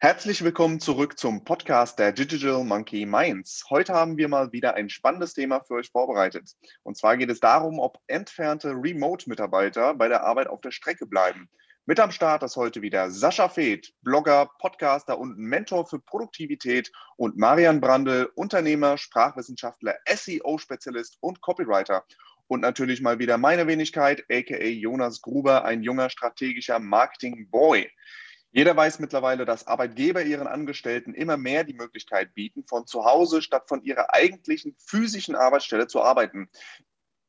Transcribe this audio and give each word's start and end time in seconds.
Herzlich 0.00 0.44
willkommen 0.44 0.78
zurück 0.78 1.18
zum 1.18 1.42
Podcast 1.42 1.98
der 1.98 2.12
Digital 2.12 2.62
Monkey 2.62 3.04
Minds. 3.04 3.64
Heute 3.68 3.94
haben 3.94 4.16
wir 4.16 4.28
mal 4.28 4.52
wieder 4.52 4.74
ein 4.74 4.88
spannendes 4.88 5.34
Thema 5.34 5.58
für 5.58 5.74
euch 5.74 5.90
vorbereitet. 5.90 6.54
Und 6.84 6.96
zwar 6.96 7.16
geht 7.16 7.30
es 7.30 7.40
darum, 7.40 7.80
ob 7.80 7.98
entfernte 8.06 8.74
Remote-Mitarbeiter 8.80 9.94
bei 9.94 10.06
der 10.06 10.22
Arbeit 10.22 10.46
auf 10.46 10.60
der 10.60 10.70
Strecke 10.70 11.04
bleiben. 11.04 11.50
Mit 11.84 11.98
am 11.98 12.12
Start 12.12 12.44
ist 12.44 12.54
heute 12.54 12.80
wieder 12.80 13.10
Sascha 13.10 13.48
Feeth, 13.48 13.92
Blogger, 14.02 14.48
Podcaster 14.60 15.18
und 15.18 15.36
Mentor 15.36 15.84
für 15.84 15.98
Produktivität 15.98 16.92
und 17.16 17.36
Marian 17.36 17.80
Brandl, 17.80 18.30
Unternehmer, 18.36 18.98
Sprachwissenschaftler, 18.98 19.96
SEO-Spezialist 20.06 21.18
und 21.18 21.40
Copywriter. 21.40 22.04
Und 22.46 22.60
natürlich 22.60 23.02
mal 23.02 23.18
wieder 23.18 23.36
meine 23.36 23.66
Wenigkeit, 23.66 24.24
aka 24.30 24.64
Jonas 24.64 25.20
Gruber, 25.22 25.64
ein 25.64 25.82
junger 25.82 26.08
strategischer 26.08 26.78
Marketing-Boy. 26.78 27.90
Jeder 28.50 28.74
weiß 28.76 28.98
mittlerweile, 28.98 29.44
dass 29.44 29.66
Arbeitgeber 29.66 30.22
ihren 30.22 30.46
Angestellten 30.46 31.14
immer 31.14 31.36
mehr 31.36 31.64
die 31.64 31.74
Möglichkeit 31.74 32.34
bieten, 32.34 32.64
von 32.64 32.86
zu 32.86 33.04
Hause 33.04 33.42
statt 33.42 33.68
von 33.68 33.82
ihrer 33.82 34.14
eigentlichen 34.14 34.74
physischen 34.78 35.34
Arbeitsstelle 35.34 35.86
zu 35.86 36.02
arbeiten. 36.02 36.48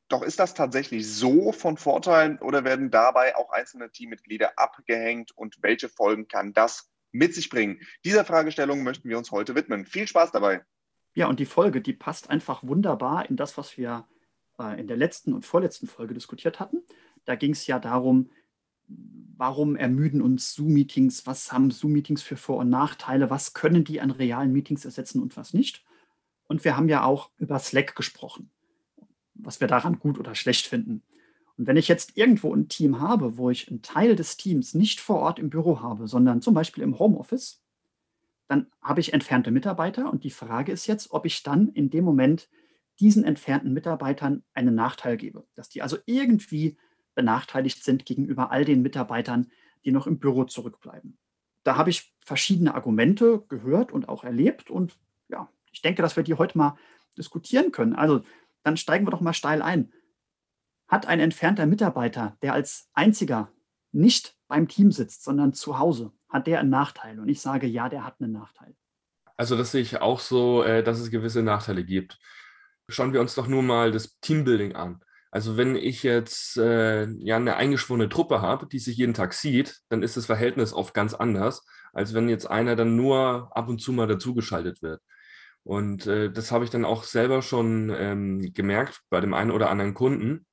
Doch 0.07 0.23
ist 0.23 0.39
das 0.39 0.53
tatsächlich 0.53 1.07
so 1.07 1.51
von 1.51 1.77
Vorteil 1.77 2.39
oder 2.41 2.63
werden 2.63 2.89
dabei 2.89 3.35
auch 3.35 3.51
einzelne 3.51 3.91
Teammitglieder 3.91 4.57
abgehängt 4.57 5.31
und 5.35 5.57
welche 5.61 5.89
Folgen 5.89 6.27
kann 6.27 6.53
das 6.53 6.89
mit 7.11 7.35
sich 7.35 7.49
bringen? 7.49 7.79
Dieser 8.05 8.25
Fragestellung 8.25 8.83
möchten 8.83 9.09
wir 9.09 9.17
uns 9.17 9.31
heute 9.31 9.55
widmen. 9.55 9.85
Viel 9.85 10.07
Spaß 10.07 10.31
dabei. 10.31 10.65
Ja, 11.13 11.27
und 11.27 11.39
die 11.39 11.45
Folge, 11.45 11.81
die 11.81 11.93
passt 11.93 12.29
einfach 12.29 12.63
wunderbar 12.63 13.29
in 13.29 13.35
das, 13.35 13.57
was 13.57 13.77
wir 13.77 14.07
äh, 14.57 14.79
in 14.79 14.87
der 14.87 14.97
letzten 14.97 15.33
und 15.33 15.45
vorletzten 15.45 15.87
Folge 15.87 16.13
diskutiert 16.13 16.59
hatten. 16.59 16.83
Da 17.25 17.35
ging 17.35 17.51
es 17.51 17.67
ja 17.67 17.77
darum, 17.77 18.31
warum 19.37 19.75
ermüden 19.75 20.21
uns 20.21 20.53
Zoom-Meetings, 20.53 21.25
was 21.25 21.51
haben 21.51 21.71
Zoom-Meetings 21.71 22.21
für 22.21 22.35
Vor- 22.35 22.57
und 22.57 22.69
Nachteile, 22.69 23.29
was 23.29 23.53
können 23.53 23.83
die 23.83 24.01
an 24.01 24.11
realen 24.11 24.51
Meetings 24.51 24.83
ersetzen 24.83 25.21
und 25.21 25.37
was 25.37 25.53
nicht. 25.53 25.83
Und 26.47 26.65
wir 26.65 26.75
haben 26.75 26.89
ja 26.89 27.03
auch 27.03 27.31
über 27.37 27.59
Slack 27.59 27.95
gesprochen, 27.95 28.49
was 29.35 29.61
wir 29.61 29.67
daran 29.67 29.99
gut 29.99 30.19
oder 30.19 30.35
schlecht 30.35 30.67
finden. 30.67 31.03
Und 31.57 31.67
wenn 31.67 31.77
ich 31.77 31.87
jetzt 31.87 32.17
irgendwo 32.17 32.53
ein 32.53 32.67
Team 32.67 32.99
habe, 32.99 33.37
wo 33.37 33.49
ich 33.49 33.69
einen 33.69 33.81
Teil 33.81 34.15
des 34.15 34.37
Teams 34.37 34.73
nicht 34.73 34.99
vor 34.99 35.17
Ort 35.19 35.39
im 35.39 35.49
Büro 35.49 35.81
habe, 35.81 36.07
sondern 36.07 36.41
zum 36.41 36.53
Beispiel 36.53 36.83
im 36.83 36.97
Homeoffice, 36.99 37.61
dann 38.47 38.67
habe 38.81 38.99
ich 38.99 39.13
entfernte 39.13 39.51
Mitarbeiter 39.51 40.11
und 40.11 40.23
die 40.23 40.31
Frage 40.31 40.71
ist 40.71 40.87
jetzt, 40.87 41.11
ob 41.11 41.25
ich 41.25 41.43
dann 41.43 41.69
in 41.69 41.89
dem 41.89 42.03
Moment 42.03 42.49
diesen 42.99 43.23
entfernten 43.23 43.73
Mitarbeitern 43.73 44.43
einen 44.53 44.75
Nachteil 44.75 45.17
gebe, 45.17 45.45
dass 45.55 45.69
die 45.69 45.81
also 45.81 45.97
irgendwie 46.05 46.77
benachteiligt 47.19 47.83
sind 47.83 48.05
gegenüber 48.05 48.49
all 48.49 48.63
den 48.63 48.81
Mitarbeitern, 48.81 49.51
die 49.83 49.91
noch 49.91 50.07
im 50.07 50.19
Büro 50.19 50.45
zurückbleiben. 50.45 51.17
Da 51.63 51.75
habe 51.75 51.89
ich 51.89 52.15
verschiedene 52.23 52.73
Argumente 52.75 53.43
gehört 53.49 53.91
und 53.91 54.07
auch 54.07 54.23
erlebt 54.23 54.71
und 54.71 54.97
ja, 55.27 55.49
ich 55.73 55.81
denke, 55.81 56.01
dass 56.01 56.15
wir 56.15 56.23
die 56.23 56.35
heute 56.35 56.57
mal 56.57 56.77
diskutieren 57.17 57.73
können. 57.73 57.93
Also 57.93 58.23
dann 58.63 58.77
steigen 58.77 59.05
wir 59.05 59.11
doch 59.11 59.19
mal 59.19 59.33
steil 59.33 59.61
ein. 59.61 59.91
Hat 60.87 61.07
ein 61.07 61.19
entfernter 61.19 61.65
Mitarbeiter, 61.65 62.37
der 62.41 62.53
als 62.53 62.89
einziger 62.93 63.51
nicht 63.91 64.37
beim 64.47 64.69
Team 64.69 64.93
sitzt, 64.93 65.25
sondern 65.25 65.51
zu 65.51 65.77
Hause, 65.77 66.13
hat 66.29 66.47
der 66.47 66.61
einen 66.61 66.69
Nachteil? 66.69 67.19
Und 67.19 67.27
ich 67.27 67.41
sage, 67.41 67.67
ja, 67.67 67.89
der 67.89 68.05
hat 68.05 68.21
einen 68.21 68.31
Nachteil. 68.31 68.77
Also 69.35 69.57
das 69.57 69.71
sehe 69.71 69.81
ich 69.81 69.99
auch 69.99 70.21
so, 70.21 70.63
äh, 70.63 70.83
dass 70.83 70.99
es 70.99 71.11
gewisse 71.11 71.43
Nachteile 71.43 71.83
gibt. 71.83 72.17
Schauen 72.87 73.11
wir 73.11 73.19
uns 73.19 73.35
doch 73.35 73.47
nur 73.47 73.61
mal 73.61 73.91
das 73.91 74.17
Teambuilding 74.21 74.75
an. 74.75 75.01
Also 75.31 75.57
wenn 75.57 75.75
ich 75.75 76.03
jetzt 76.03 76.57
äh, 76.57 77.05
ja 77.19 77.35
eine 77.35 77.55
eingeschworene 77.55 78.09
Truppe 78.09 78.41
habe, 78.41 78.67
die 78.67 78.79
sich 78.79 78.97
jeden 78.97 79.13
Tag 79.13 79.33
sieht, 79.33 79.79
dann 79.89 80.01
ist 80.01 80.17
das 80.17 80.25
Verhältnis 80.25 80.73
oft 80.73 80.93
ganz 80.93 81.13
anders, 81.13 81.65
als 81.93 82.13
wenn 82.13 82.29
jetzt 82.29 82.49
einer 82.49 82.75
dann 82.75 82.95
nur 82.95 83.51
ab 83.55 83.69
und 83.69 83.79
zu 83.79 83.93
mal 83.93 84.07
dazugeschaltet 84.07 84.81
wird. 84.81 85.01
Und 85.63 86.07
äh, 86.07 86.31
das 86.31 86.51
habe 86.51 86.63
ich 86.63 86.71
dann 86.71 86.85
auch 86.85 87.03
selber 87.03 87.41
schon 87.43 87.93
ähm, 87.95 88.53
gemerkt 88.53 89.01
bei 89.09 89.21
dem 89.21 89.35
einen 89.35 89.51
oder 89.51 89.69
anderen 89.69 89.93
Kunden, 89.93 90.47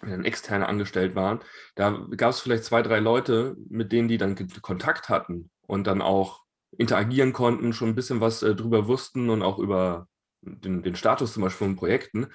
wenn 0.00 0.10
dann 0.10 0.24
externe 0.24 0.68
angestellt 0.68 1.16
waren. 1.16 1.40
Da 1.74 2.06
gab 2.16 2.30
es 2.30 2.40
vielleicht 2.40 2.64
zwei, 2.64 2.82
drei 2.82 3.00
Leute, 3.00 3.56
mit 3.68 3.90
denen 3.90 4.06
die 4.06 4.18
dann 4.18 4.36
Kontakt 4.62 5.08
hatten 5.08 5.50
und 5.66 5.88
dann 5.88 6.00
auch 6.02 6.44
interagieren 6.78 7.32
konnten, 7.32 7.72
schon 7.72 7.88
ein 7.88 7.94
bisschen 7.96 8.20
was 8.20 8.44
äh, 8.44 8.54
drüber 8.54 8.86
wussten 8.86 9.28
und 9.28 9.42
auch 9.42 9.58
über 9.58 10.06
den, 10.42 10.82
den 10.82 10.94
Status 10.94 11.32
zum 11.32 11.42
Beispiel 11.42 11.66
von 11.66 11.76
Projekten 11.76 12.28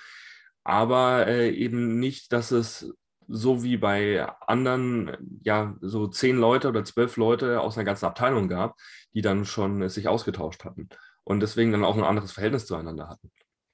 aber 0.66 1.28
äh, 1.28 1.52
eben 1.52 2.00
nicht, 2.00 2.34
dass 2.34 2.52
es 2.52 2.92
so 3.28 3.64
wie 3.64 3.78
bei 3.78 4.28
anderen, 4.42 5.40
ja, 5.44 5.76
so 5.80 6.08
zehn 6.08 6.38
Leute 6.38 6.68
oder 6.68 6.84
zwölf 6.84 7.18
Leute 7.18 7.62
aus 7.62 7.78
einer 7.78 7.86
ganzen 7.86 8.06
Abteilung 8.06 8.50
gab, 8.50 8.76
die 9.14 9.22
dann 9.22 9.46
schon 9.46 9.82
äh, 9.82 9.90
sich 9.90 10.08
ausgetauscht 10.08 10.66
hatten 10.66 10.90
und 11.24 11.40
deswegen 11.40 11.72
dann 11.72 11.86
auch 11.86 11.96
ein 11.96 12.04
anderes 12.04 12.32
Verhältnis 12.32 12.66
zueinander 12.66 13.08
hatten. 13.08 13.32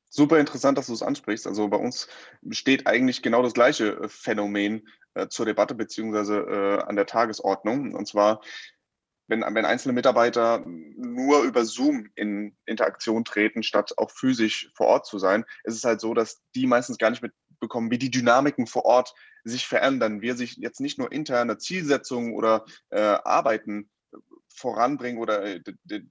Super 0.09 0.39
interessant, 0.39 0.77
dass 0.77 0.87
du 0.87 0.93
es 0.93 1.01
ansprichst. 1.01 1.47
Also 1.47 1.69
bei 1.69 1.77
uns 1.77 2.09
steht 2.49 2.85
eigentlich 2.85 3.21
genau 3.21 3.41
das 3.41 3.53
gleiche 3.53 3.93
äh, 3.93 4.09
Phänomen 4.09 4.87
äh, 5.13 5.27
zur 5.29 5.45
Debatte 5.45 5.73
beziehungsweise 5.73 6.39
äh, 6.39 6.83
an 6.83 6.97
der 6.97 7.05
Tagesordnung. 7.05 7.93
Und 7.93 8.07
zwar 8.07 8.41
wenn, 9.31 9.43
wenn 9.55 9.65
einzelne 9.65 9.93
Mitarbeiter 9.93 10.63
nur 10.65 11.43
über 11.43 11.63
Zoom 11.63 12.09
in 12.15 12.55
Interaktion 12.65 13.23
treten, 13.23 13.63
statt 13.63 13.93
auch 13.97 14.11
physisch 14.11 14.69
vor 14.75 14.87
Ort 14.87 15.05
zu 15.07 15.19
sein, 15.19 15.45
ist 15.63 15.75
es 15.75 15.85
halt 15.85 16.01
so, 16.01 16.13
dass 16.13 16.41
die 16.53 16.67
meistens 16.67 16.97
gar 16.97 17.09
nicht 17.09 17.23
mitbekommen, 17.23 17.89
wie 17.89 17.97
die 17.97 18.11
Dynamiken 18.11 18.67
vor 18.67 18.83
Ort 18.83 19.13
sich 19.45 19.65
verändern. 19.65 20.21
Wir 20.21 20.35
sich 20.35 20.57
jetzt 20.57 20.81
nicht 20.81 20.99
nur 20.99 21.11
interne 21.11 21.57
Zielsetzungen 21.57 22.33
oder 22.33 22.65
äh, 22.89 22.99
Arbeiten 22.99 23.89
voranbringen 24.53 25.21
oder 25.21 25.43
äh, 25.45 25.61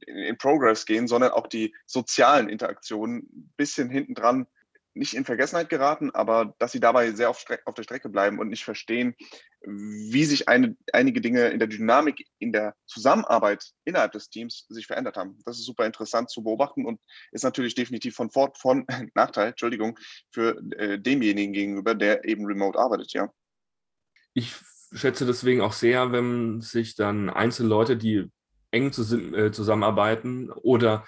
in 0.06 0.38
Progress 0.38 0.86
gehen, 0.86 1.06
sondern 1.06 1.32
auch 1.32 1.46
die 1.46 1.74
sozialen 1.84 2.48
Interaktionen 2.48 3.18
ein 3.18 3.52
bisschen 3.58 3.90
hinten 3.90 4.14
dran 4.14 4.46
nicht 4.94 5.14
in 5.14 5.24
Vergessenheit 5.24 5.68
geraten, 5.68 6.10
aber 6.10 6.54
dass 6.58 6.72
sie 6.72 6.80
dabei 6.80 7.12
sehr 7.12 7.30
auf, 7.30 7.44
auf 7.64 7.74
der 7.74 7.82
Strecke 7.82 8.08
bleiben 8.08 8.38
und 8.38 8.48
nicht 8.48 8.64
verstehen, 8.64 9.14
wie 9.62 10.24
sich 10.24 10.48
eine, 10.48 10.76
einige 10.92 11.20
Dinge 11.20 11.48
in 11.48 11.58
der 11.58 11.68
Dynamik, 11.68 12.26
in 12.38 12.52
der 12.52 12.74
Zusammenarbeit 12.86 13.64
innerhalb 13.84 14.12
des 14.12 14.30
Teams 14.30 14.66
sich 14.68 14.86
verändert 14.86 15.16
haben. 15.16 15.38
Das 15.44 15.58
ist 15.58 15.66
super 15.66 15.86
interessant 15.86 16.30
zu 16.30 16.42
beobachten 16.42 16.86
und 16.86 17.00
ist 17.30 17.44
natürlich 17.44 17.74
definitiv 17.74 18.14
von, 18.14 18.30
Fort, 18.30 18.58
von 18.58 18.86
Nachteil, 19.14 19.48
Entschuldigung, 19.50 19.98
für 20.32 20.60
äh, 20.76 20.98
demjenigen 20.98 21.52
gegenüber, 21.52 21.94
der 21.94 22.24
eben 22.24 22.46
remote 22.46 22.78
arbeitet, 22.78 23.12
ja. 23.12 23.32
Ich 24.32 24.54
schätze 24.92 25.26
deswegen 25.26 25.60
auch 25.60 25.72
sehr, 25.72 26.12
wenn 26.12 26.60
sich 26.60 26.96
dann 26.96 27.30
einzelne 27.30 27.68
Leute, 27.68 27.96
die 27.96 28.30
eng 28.70 28.88
äh, 28.88 29.50
zusammenarbeiten 29.50 30.50
oder 30.50 31.04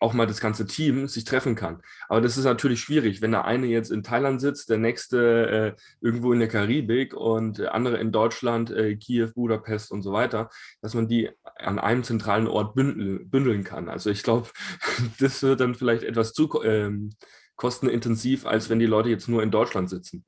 auch 0.00 0.12
mal 0.12 0.26
das 0.26 0.40
ganze 0.40 0.66
Team 0.66 1.08
sich 1.08 1.24
treffen 1.24 1.54
kann. 1.54 1.82
Aber 2.08 2.20
das 2.20 2.36
ist 2.36 2.44
natürlich 2.44 2.80
schwierig, 2.80 3.22
wenn 3.22 3.30
der 3.30 3.44
eine 3.44 3.66
jetzt 3.66 3.90
in 3.90 4.02
Thailand 4.02 4.40
sitzt, 4.40 4.68
der 4.68 4.78
nächste 4.78 5.76
äh, 5.76 5.80
irgendwo 6.00 6.32
in 6.32 6.38
der 6.38 6.48
Karibik 6.48 7.14
und 7.14 7.58
äh, 7.58 7.66
andere 7.68 7.96
in 7.98 8.12
Deutschland, 8.12 8.70
äh, 8.70 8.96
Kiew, 8.96 9.30
Budapest 9.34 9.90
und 9.92 10.02
so 10.02 10.12
weiter, 10.12 10.50
dass 10.82 10.94
man 10.94 11.08
die 11.08 11.30
an 11.56 11.78
einem 11.78 12.04
zentralen 12.04 12.46
Ort 12.46 12.74
bündeln, 12.74 13.28
bündeln 13.30 13.64
kann. 13.64 13.88
Also 13.88 14.10
ich 14.10 14.22
glaube, 14.22 14.48
das 15.18 15.42
wird 15.42 15.60
dann 15.60 15.74
vielleicht 15.74 16.02
etwas 16.02 16.32
zu 16.32 16.62
ähm, 16.62 17.14
kostenintensiv, 17.56 18.46
als 18.46 18.68
wenn 18.68 18.78
die 18.78 18.86
Leute 18.86 19.08
jetzt 19.08 19.28
nur 19.28 19.42
in 19.42 19.50
Deutschland 19.50 19.88
sitzen. 19.88 20.24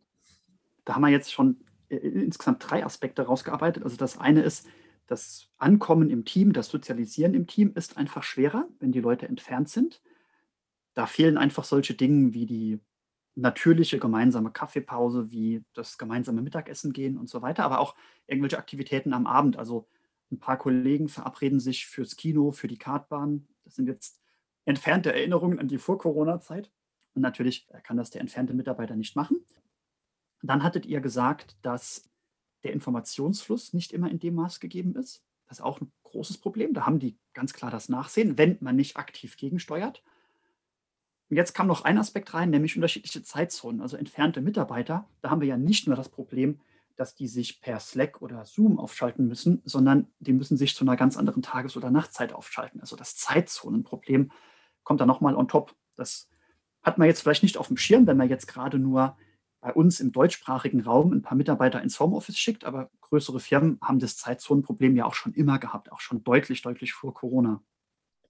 Da 0.84 0.95
haben 0.95 1.03
wir 1.03 1.11
jetzt 1.11 1.33
schon 1.33 1.59
äh, 1.91 1.97
insgesamt 1.97 2.65
drei 2.69 2.84
Aspekte 2.84 3.23
rausgearbeitet. 3.23 3.84
Also 3.84 3.97
das 3.97 4.19
eine 4.19 4.43
ist, 4.43 4.67
das 5.09 5.49
Ankommen 5.57 6.11
im 6.11 6.25
Team, 6.25 6.53
das 6.53 6.69
Sozialisieren 6.69 7.35
im 7.35 7.47
Team 7.47 7.73
ist 7.75 7.97
einfach 7.97 8.23
schwerer, 8.23 8.69
wenn 8.79 8.93
die 8.93 9.01
Leute 9.01 9.27
entfernt 9.27 9.69
sind. 9.69 10.03
Da 10.95 11.07
fehlen 11.07 11.39
einfach 11.39 11.65
solche 11.65 11.95
Dinge 11.95 12.35
wie 12.35 12.47
die 12.47 12.81
natürliche 13.35 13.99
gemeinsame 13.99 14.51
Kaffeepause, 14.51 15.31
wie 15.31 15.65
das 15.73 15.97
gemeinsame 15.97 16.43
Mittagessen 16.43 16.93
gehen 16.93 17.17
und 17.17 17.29
so 17.29 17.41
weiter, 17.41 17.65
aber 17.65 17.81
auch 17.81 17.95
irgendwelche 18.27 18.59
Aktivitäten 18.59 19.13
am 19.13 19.27
Abend. 19.27 19.57
Also 19.57 19.89
ein 20.31 20.41
paar 20.41 20.59
Kollegen 20.59 21.09
verabreden 21.09 21.61
sich 21.61 21.87
fürs 21.87 22.17
Kino, 22.17 22.53
für 22.53 22.69
die 22.69 22.79
Kartbahn. 22.79 23.49
Das 23.65 23.77
sind 23.77 23.87
jetzt 23.87 24.21
entfernte 24.66 25.13
Erinnerungen 25.13 25.59
an 25.59 25.69
die 25.69 25.78
Vor-Corona-Zeit. 25.78 26.71
Und 27.15 27.22
natürlich 27.22 27.66
kann 27.84 27.97
das 27.97 28.11
der 28.11 28.21
entfernte 28.21 28.54
Mitarbeiter 28.54 28.95
nicht 28.95 29.16
machen. 29.16 29.45
Dann 30.43 30.63
hattet 30.63 30.84
ihr 30.84 31.01
gesagt, 31.01 31.57
dass 31.63 32.11
der 32.65 32.72
Informationsfluss 32.72 33.72
nicht 33.72 33.93
immer 33.93 34.10
in 34.10 34.19
dem 34.19 34.34
Maß 34.34 34.60
gegeben 34.60 34.95
ist. 34.97 35.22
Das 35.47 35.59
ist 35.59 35.65
auch 35.65 35.81
ein 35.81 35.91
großes 36.03 36.39
Problem. 36.39 36.75
Da 36.75 36.84
haben 36.87 36.99
die 36.99 37.16
ganz 37.33 37.53
klar 37.53 37.71
das 37.71 37.89
Nachsehen, 37.89 38.37
wenn 38.37 38.59
man 38.60 38.77
nicht 38.77 38.97
aktiv 38.97 39.37
gegensteuert. 39.37 40.03
Und 41.31 41.37
jetzt 41.37 41.55
kam 41.55 41.66
noch 41.66 41.84
ein 41.84 41.99
Aspekt 41.99 42.33
rein, 42.34 42.51
nämlich 42.51 42.77
unterschiedliche 42.77 43.22
Zeitzonen, 43.22 43.81
also 43.81 43.97
entfernte 43.97 44.41
Mitarbeiter. 44.41 45.09
Da 45.21 45.31
haben 45.31 45.41
wir 45.41 45.49
ja 45.49 45.59
nicht 45.59 45.87
nur 45.87 45.97
das 45.97 46.09
Problem, 46.09 46.60
dass 46.97 47.15
die 47.15 47.28
sich 47.28 47.60
per 47.60 47.78
Slack 47.81 48.22
oder 48.22 48.45
Zoom 48.45 48.78
aufschalten 48.78 49.27
müssen, 49.28 49.63
sondern 49.65 50.09
die 50.19 50.33
müssen 50.33 50.57
sich 50.57 50.75
zu 50.75 50.84
einer 50.84 50.97
ganz 50.97 51.16
anderen 51.16 51.43
Tages- 51.43 51.77
oder 51.77 51.91
Nachtzeit 51.91 52.33
aufschalten. 52.33 52.81
Also 52.81 52.97
das 52.97 53.16
Zeitzonenproblem 53.16 54.33
kommt 54.83 55.01
da 55.01 55.07
nochmal 55.07 55.37
on 55.37 55.49
top. 55.49 55.77
Das 55.97 56.28
hat 56.83 56.99
man 56.99 57.07
jetzt 57.07 57.21
vielleicht 57.21 57.43
nicht 57.43 57.57
auf 57.57 57.69
dem 57.69 57.77
Schirm, 57.77 58.07
wenn 58.07 58.16
man 58.16 58.28
jetzt 58.28 58.49
gerade 58.49 58.78
nur 58.78 59.16
bei 59.68 59.74
uns 59.74 60.00
im 60.00 60.12
deutschsprachigen 60.12 60.80
Raum 60.80 61.12
ein 61.12 61.20
paar 61.20 61.36
Mitarbeiter 61.36 61.82
ins 61.82 62.00
Homeoffice 62.00 62.38
schickt, 62.38 62.65
aber 62.65 62.91
größere 63.03 63.38
Firmen 63.38 63.78
haben 63.82 63.98
das 63.98 64.16
Zeitzonenproblem 64.16 64.97
ja 64.97 65.04
auch 65.04 65.12
schon 65.12 65.34
immer 65.34 65.59
gehabt, 65.59 65.92
auch 65.92 66.00
schon 66.00 66.24
deutlich, 66.24 66.62
deutlich 66.62 66.94
vor 66.94 67.12
Corona. 67.12 67.62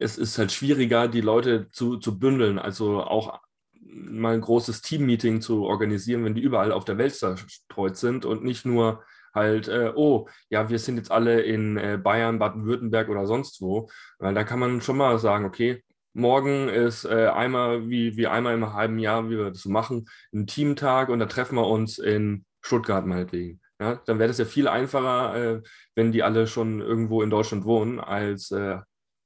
Es 0.00 0.19
ist 0.19 0.37
halt 0.37 0.50
schwieriger, 0.50 1.06
die 1.06 1.20
Leute 1.20 1.69
zu, 1.70 1.99
zu 1.99 2.19
bündeln, 2.19 2.58
also 2.58 3.05
auch 3.05 3.38
mal 3.81 4.35
ein 4.35 4.40
großes 4.40 4.82
Team-Meeting 4.82 5.40
zu 5.40 5.62
organisieren, 5.62 6.25
wenn 6.25 6.35
die 6.35 6.43
überall 6.43 6.73
auf 6.73 6.85
der 6.85 6.99
Welt 6.99 7.14
zerstreut 7.14 7.96
sind 7.96 8.25
und 8.25 8.43
nicht 8.43 8.67
nur 8.67 9.05
halt, 9.32 9.69
äh, 9.69 9.93
oh, 9.94 10.29
ja, 10.50 10.69
wir 10.69 10.81
sind 10.81 10.96
jetzt 10.96 11.12
alle 11.12 11.43
in 11.43 11.76
äh, 11.76 12.00
Bayern, 12.02 12.40
Baden-Württemberg 12.40 13.11
oder 13.11 13.29
sonst 13.29 13.61
wo. 13.61 13.88
Weil 14.19 14.35
da 14.35 14.43
kann 14.43 14.58
man 14.58 14.81
schon 14.81 14.96
mal 14.96 15.20
sagen, 15.20 15.44
okay, 15.44 15.85
morgen 16.19 16.69
ist 16.69 17.05
äh, 17.05 17.29
einmal, 17.29 17.88
wie, 17.88 18.17
wie 18.17 18.26
einmal 18.26 18.55
im 18.55 18.75
halben 18.75 18.99
Jahr, 18.99 19.31
wie 19.31 19.38
wir 19.38 19.50
das 19.50 19.62
so 19.62 19.70
machen, 19.70 20.09
ein 20.35 20.47
Teamtag 20.47 21.09
und 21.09 21.20
da 21.20 21.26
treffen 21.26 21.56
wir 21.56 21.67
uns 21.67 21.99
in 21.99 22.44
Stuttgart 22.61 23.06
meinetwegen. 23.06 23.61
Ja, 23.81 24.03
dann 24.06 24.19
wäre 24.19 24.29
das 24.29 24.38
ja 24.38 24.44
viel 24.44 24.67
einfacher, 24.67 25.37
äh, 25.37 25.62
wenn 25.94 26.11
die 26.11 26.25
alle 26.25 26.47
schon 26.49 26.81
irgendwo 26.81 27.23
in 27.23 27.31
Deutschland 27.31 27.65
wohnen, 27.65 28.00
als 28.00 28.50
äh, 28.50 28.79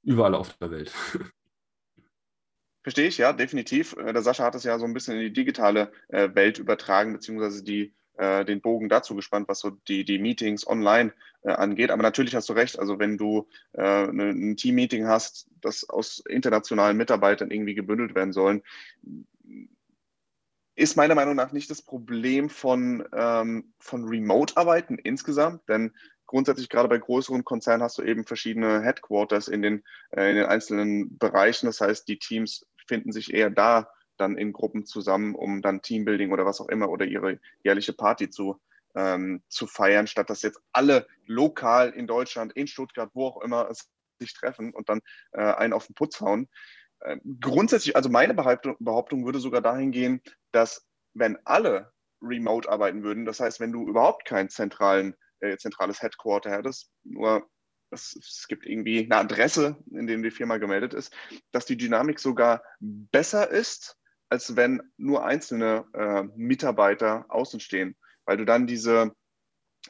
überall 0.03 0.35
auf 0.35 0.55
der 0.57 0.69
Welt. 0.69 0.91
Verstehe 2.83 3.07
ich, 3.07 3.17
ja, 3.17 3.33
definitiv. 3.33 3.95
Äh, 3.97 4.13
der 4.13 4.21
Sascha 4.21 4.43
hat 4.43 4.55
es 4.55 4.63
ja 4.63 4.77
so 4.77 4.85
ein 4.85 4.93
bisschen 4.93 5.15
in 5.15 5.21
die 5.21 5.33
digitale 5.33 5.91
äh, 6.09 6.29
Welt 6.35 6.59
übertragen, 6.59 7.13
beziehungsweise 7.13 7.63
die, 7.63 7.95
äh, 8.17 8.45
den 8.45 8.61
Bogen 8.61 8.89
dazu 8.89 9.15
gespannt, 9.15 9.47
was 9.47 9.59
so 9.59 9.71
die, 9.87 10.05
die 10.05 10.19
Meetings 10.19 10.67
online 10.67 11.13
angeht. 11.45 11.91
Aber 11.91 12.03
natürlich 12.03 12.35
hast 12.35 12.47
du 12.47 12.53
recht, 12.53 12.79
also 12.79 12.99
wenn 12.99 13.17
du 13.17 13.49
ne, 13.73 14.29
ein 14.29 14.55
Team-Meeting 14.55 15.07
hast, 15.07 15.49
das 15.59 15.89
aus 15.89 16.23
internationalen 16.25 16.95
Mitarbeitern 16.95 17.51
irgendwie 17.51 17.75
gebündelt 17.75 18.15
werden 18.15 18.31
sollen, 18.31 18.61
ist 20.75 20.97
meiner 20.97 21.15
Meinung 21.15 21.35
nach 21.35 21.51
nicht 21.51 21.69
das 21.69 21.81
Problem 21.81 22.49
von, 22.49 23.07
ähm, 23.13 23.73
von 23.79 24.05
Remote-Arbeiten 24.05 24.97
insgesamt, 24.97 25.67
denn 25.69 25.91
grundsätzlich 26.25 26.69
gerade 26.69 26.89
bei 26.89 26.97
größeren 26.97 27.43
Konzernen 27.43 27.83
hast 27.83 27.97
du 27.99 28.03
eben 28.03 28.25
verschiedene 28.25 28.81
Headquarters 28.81 29.47
in 29.47 29.61
den, 29.61 29.83
äh, 30.11 30.29
in 30.29 30.37
den 30.37 30.45
einzelnen 30.45 31.17
Bereichen. 31.17 31.67
Das 31.67 31.79
heißt, 31.79 32.07
die 32.07 32.17
Teams 32.17 32.65
finden 32.87 33.11
sich 33.11 33.33
eher 33.33 33.49
da 33.49 33.87
dann 34.17 34.37
in 34.37 34.53
Gruppen 34.53 34.85
zusammen, 34.85 35.35
um 35.35 35.61
dann 35.61 35.81
Teambuilding 35.81 36.31
oder 36.31 36.45
was 36.45 36.61
auch 36.61 36.69
immer 36.69 36.89
oder 36.89 37.05
ihre 37.05 37.39
jährliche 37.63 37.93
Party 37.93 38.29
zu, 38.29 38.59
ähm, 38.95 39.43
zu 39.47 39.67
feiern, 39.67 40.07
statt 40.07 40.29
dass 40.29 40.41
jetzt 40.41 40.61
alle 40.71 41.07
lokal 41.25 41.89
in 41.89 42.07
Deutschland, 42.07 42.53
in 42.53 42.67
Stuttgart, 42.67 43.09
wo 43.13 43.27
auch 43.27 43.41
immer 43.41 43.69
sich 44.19 44.33
treffen 44.33 44.73
und 44.73 44.89
dann 44.89 45.01
äh, 45.31 45.41
einen 45.41 45.73
auf 45.73 45.87
den 45.87 45.95
Putz 45.95 46.21
hauen. 46.21 46.47
Äh, 46.99 47.17
grundsätzlich, 47.41 47.95
also 47.95 48.09
meine 48.09 48.33
Behauptung, 48.33 48.75
Behauptung 48.79 49.25
würde 49.25 49.39
sogar 49.39 49.61
dahin 49.61 49.91
gehen, 49.91 50.21
dass 50.51 50.87
wenn 51.13 51.37
alle 51.45 51.91
remote 52.21 52.69
arbeiten 52.69 53.03
würden, 53.03 53.25
das 53.25 53.39
heißt, 53.39 53.59
wenn 53.59 53.71
du 53.71 53.87
überhaupt 53.87 54.25
kein 54.25 54.49
zentralen, 54.49 55.15
äh, 55.39 55.57
zentrales 55.57 56.01
Headquarter 56.01 56.51
hättest, 56.51 56.91
nur 57.03 57.49
es, 57.93 58.15
es, 58.15 58.47
gibt 58.47 58.65
irgendwie 58.65 59.03
eine 59.03 59.17
Adresse, 59.17 59.77
in 59.91 60.07
der 60.07 60.17
die 60.17 60.31
Firma 60.31 60.57
gemeldet 60.57 60.93
ist, 60.93 61.13
dass 61.51 61.65
die 61.65 61.77
Dynamik 61.77 62.19
sogar 62.19 62.63
besser 62.79 63.49
ist, 63.49 63.97
als 64.33 64.55
wenn 64.55 64.81
nur 64.97 65.23
einzelne 65.23 65.85
äh, 65.93 66.23
Mitarbeiter 66.35 67.25
außen 67.29 67.59
stehen, 67.59 67.95
weil 68.25 68.35
du 68.35 68.45
dann 68.45 68.65
diese, 68.65 69.15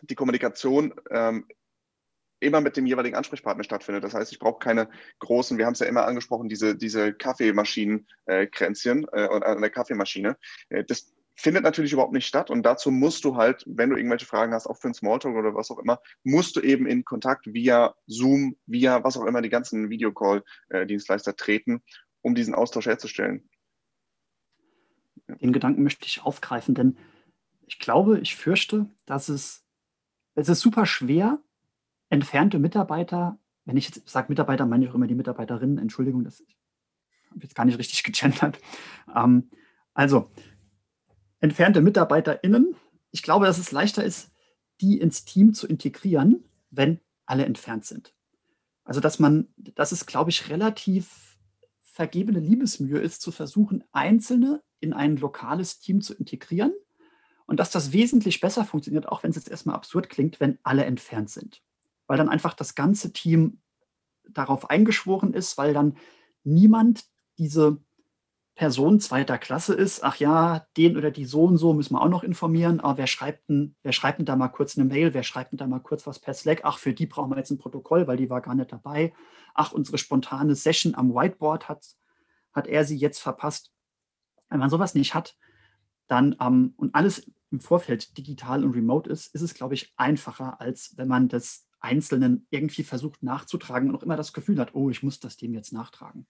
die 0.02 0.16
Kommunikation 0.16 0.94
ähm, 1.10 1.48
immer 2.42 2.60
mit 2.60 2.76
dem 2.76 2.86
jeweiligen 2.86 3.16
Ansprechpartner 3.16 3.64
stattfindet. 3.64 4.04
Das 4.04 4.14
heißt, 4.14 4.34
ich 4.34 4.40
brauche 4.40 4.60
keine 4.60 4.90
großen, 5.20 5.58
wir 5.58 5.66
haben 5.66 5.72
es 5.72 5.80
ja 5.80 5.86
immer 5.86 6.06
angesprochen, 6.06 6.50
diese, 6.50 6.76
diese 6.76 7.14
Kaffeemaschinen-Kränzchen 7.14 9.08
äh, 9.14 9.24
äh, 9.24 9.44
an 9.46 9.62
der 9.62 9.70
Kaffeemaschine. 9.70 10.36
Äh, 10.68 10.84
das, 10.84 11.14
findet 11.36 11.64
natürlich 11.64 11.94
überhaupt 11.94 12.14
nicht 12.14 12.28
statt. 12.28 12.52
Und 12.52 12.64
dazu 12.64 12.92
musst 12.92 13.26
du 13.26 13.38
halt, 13.38 13.64
wenn 13.66 13.90
du 13.90 13.96
irgendwelche 13.96 14.28
Fragen 14.28 14.54
hast, 14.54 14.68
auch 14.68 14.78
für 14.78 14.90
einen 14.90 14.94
Smalltalk 14.94 15.36
oder 15.36 15.56
was 15.56 15.72
auch 15.72 15.80
immer, 15.80 16.00
musst 16.24 16.56
du 16.56 16.62
eben 16.62 16.86
in 16.86 17.06
Kontakt 17.06 17.52
via 17.52 17.96
Zoom, 18.06 18.56
via 18.68 19.04
was 19.04 19.18
auch 19.18 19.26
immer 19.26 19.42
die 19.42 19.50
ganzen 19.50 19.90
Videocall-Dienstleister 19.90 21.36
treten, 21.36 21.82
um 22.22 22.36
diesen 22.36 22.54
Austausch 22.54 22.86
herzustellen. 22.86 23.50
Den 25.28 25.54
Gedanken 25.54 25.84
möchte 25.84 26.06
ich 26.06 26.24
aufgreifen, 26.24 26.76
denn 26.76 26.98
ich 27.66 27.80
glaube, 27.80 28.20
ich 28.20 28.36
fürchte, 28.36 28.90
dass 29.06 29.30
es, 29.30 29.66
es 30.36 30.50
ist 30.50 30.62
super 30.62 30.86
schwer, 30.86 31.40
entfernte 32.10 32.60
Mitarbeiter, 32.60 33.40
wenn 33.66 33.78
ich 33.78 33.86
jetzt 33.86 34.08
sage 34.10 34.28
Mitarbeiter, 34.30 34.66
meine 34.66 34.84
ich 34.84 34.92
auch 34.92 34.96
immer 34.96 35.08
die 35.08 35.16
Mitarbeiterinnen, 35.16 35.78
Entschuldigung, 35.78 36.24
das 36.24 36.44
habe 37.30 37.38
ich 37.38 37.44
jetzt 37.44 37.56
gar 37.56 37.66
nicht 37.66 37.80
richtig 37.80 38.04
gegendert. 38.04 38.60
Ähm, 39.16 39.50
also, 39.94 40.32
entfernte 41.40 41.82
MitarbeiterInnen. 41.82 42.76
Ich 43.12 43.24
glaube, 43.24 43.46
dass 43.46 43.58
es 43.58 43.72
leichter 43.72 44.04
ist, 44.04 44.32
die 44.82 45.00
ins 45.00 45.26
Team 45.26 45.54
zu 45.54 45.68
integrieren, 45.68 46.44
wenn 46.72 47.00
alle 47.26 47.46
entfernt 47.46 47.86
sind. 47.86 48.14
Also, 48.84 49.00
dass 49.00 49.20
man, 49.20 49.48
dass 49.76 49.92
es, 49.92 50.06
glaube 50.06 50.30
ich, 50.30 50.50
relativ 50.50 51.38
vergebene 51.82 52.40
Liebesmühe 52.40 53.00
ist, 53.00 53.22
zu 53.22 53.32
versuchen, 53.32 53.84
Einzelne 53.92 54.62
in 54.84 54.94
ein 54.94 55.18
lokales 55.18 55.80
Team 55.80 56.02
zu 56.02 56.14
integrieren 56.14 56.74
und 57.46 57.60
dass 57.60 57.72
das 57.72 57.92
wesentlich 57.94 58.40
besser 58.40 58.66
funktioniert, 58.66 59.08
auch 59.08 59.24
wenn 59.24 59.32
es 59.32 59.38
jetzt 59.38 59.50
erstmal 59.50 59.76
absurd 59.76 60.10
klingt, 60.10 60.40
wenn 60.40 60.60
alle 60.64 60.86
entfernt 60.86 61.30
sind. 61.30 61.62
Weil 62.06 62.18
dann 62.18 62.30
einfach 62.30 62.54
das 62.54 62.76
ganze 62.76 63.14
Team 63.14 63.62
darauf 64.30 64.70
eingeschworen 64.70 65.34
ist, 65.34 65.58
weil 65.58 65.74
dann 65.74 65.98
niemand 66.44 67.06
diese 67.38 67.82
Person 68.56 69.00
zweiter 69.00 69.40
Klasse 69.40 69.74
ist, 69.74 70.04
ach 70.04 70.18
ja, 70.18 70.68
den 70.78 70.96
oder 70.96 71.10
die 71.10 71.26
so 71.26 71.46
und 71.46 71.58
so 71.58 71.74
müssen 71.74 71.96
wir 71.96 72.02
auch 72.02 72.10
noch 72.10 72.24
informieren, 72.24 72.80
aber 72.80 73.00
wer 73.00 73.08
schreibt 73.08 73.50
denn, 73.50 73.76
wer 73.82 73.94
schreibt 73.94 74.20
denn 74.20 74.28
da 74.28 74.36
mal 74.36 74.50
kurz 74.50 74.78
eine 74.78 74.86
Mail, 74.86 75.14
wer 75.16 75.24
schreibt 75.24 75.52
denn 75.52 75.58
da 75.58 75.66
mal 75.66 75.80
kurz 75.80 76.06
was 76.06 76.20
per 76.20 76.36
Slack, 76.36 76.62
ach, 76.64 76.78
für 76.78 76.94
die 76.94 77.08
brauchen 77.08 77.32
wir 77.32 77.38
jetzt 77.38 77.50
ein 77.50 77.58
Protokoll, 77.58 78.06
weil 78.06 78.18
die 78.18 78.30
war 78.30 78.42
gar 78.42 78.54
nicht 78.54 78.72
dabei, 78.72 79.12
ach, 79.56 79.72
unsere 79.72 79.98
spontane 79.98 80.54
Session 80.54 80.94
am 80.94 81.16
Whiteboard 81.16 81.68
hat, 81.68 81.84
hat 82.52 82.68
er 82.68 82.86
sie 82.86 82.98
jetzt 82.98 83.20
verpasst. 83.20 83.73
Wenn 84.54 84.60
man 84.60 84.70
sowas 84.70 84.94
nicht 84.94 85.16
hat, 85.16 85.36
dann 86.08 86.36
ähm, 86.40 86.76
und 86.78 86.94
alles 86.94 87.26
im 87.50 87.60
Vorfeld 87.60 88.16
digital 88.20 88.64
und 88.64 88.76
remote 88.76 89.10
ist, 89.10 89.34
ist 89.34 89.42
es, 89.42 89.56
glaube 89.56 89.74
ich, 89.74 89.92
einfacher, 89.98 90.62
als 90.62 90.94
wenn 90.96 91.08
man 91.08 91.28
das 91.28 91.68
Einzelnen 91.80 92.46
irgendwie 92.52 92.84
versucht 92.84 93.24
nachzutragen 93.24 93.90
und 93.90 93.96
auch 93.96 94.04
immer 94.04 94.16
das 94.16 94.32
Gefühl 94.32 94.60
hat, 94.60 94.76
oh, 94.76 94.92
ich 94.92 95.02
muss 95.02 95.20
das 95.20 95.38
dem 95.38 95.56
jetzt 95.56 95.74
nachtragen. 95.74 96.28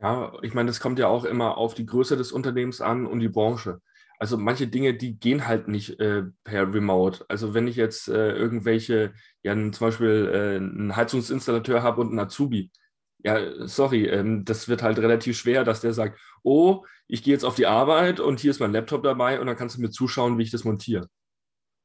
Ja, 0.00 0.32
ich 0.42 0.54
meine, 0.54 0.68
das 0.68 0.78
kommt 0.78 1.00
ja 1.00 1.08
auch 1.08 1.24
immer 1.24 1.58
auf 1.58 1.74
die 1.74 1.86
Größe 1.86 2.16
des 2.16 2.30
Unternehmens 2.30 2.80
an 2.80 3.04
und 3.04 3.18
die 3.18 3.28
Branche. 3.28 3.82
Also 4.20 4.38
manche 4.38 4.68
Dinge, 4.68 4.94
die 4.94 5.18
gehen 5.18 5.48
halt 5.48 5.66
nicht 5.66 5.98
äh, 5.98 6.22
per 6.44 6.72
Remote. 6.72 7.24
Also 7.28 7.52
wenn 7.52 7.66
ich 7.66 7.74
jetzt 7.74 8.06
äh, 8.06 8.30
irgendwelche, 8.30 9.12
ja 9.42 9.54
zum 9.54 9.72
Beispiel 9.72 10.30
äh, 10.32 10.56
einen 10.56 10.94
Heizungsinstallateur 10.94 11.82
habe 11.82 12.00
und 12.00 12.10
einen 12.10 12.20
Azubi, 12.20 12.70
ja, 13.24 13.66
sorry, 13.66 14.06
ähm, 14.06 14.44
das 14.44 14.68
wird 14.68 14.82
halt 14.82 14.98
relativ 14.98 15.38
schwer, 15.38 15.64
dass 15.64 15.80
der 15.80 15.94
sagt, 15.94 16.20
oh, 16.42 16.84
ich 17.08 17.22
gehe 17.22 17.32
jetzt 17.32 17.44
auf 17.44 17.54
die 17.56 17.66
Arbeit 17.66 18.20
und 18.20 18.38
hier 18.38 18.50
ist 18.50 18.60
mein 18.60 18.72
Laptop 18.72 19.02
dabei 19.02 19.40
und 19.40 19.46
dann 19.46 19.56
kannst 19.56 19.76
du 19.76 19.80
mir 19.80 19.90
zuschauen, 19.90 20.38
wie 20.38 20.42
ich 20.42 20.50
das 20.50 20.64
montiere. 20.64 21.08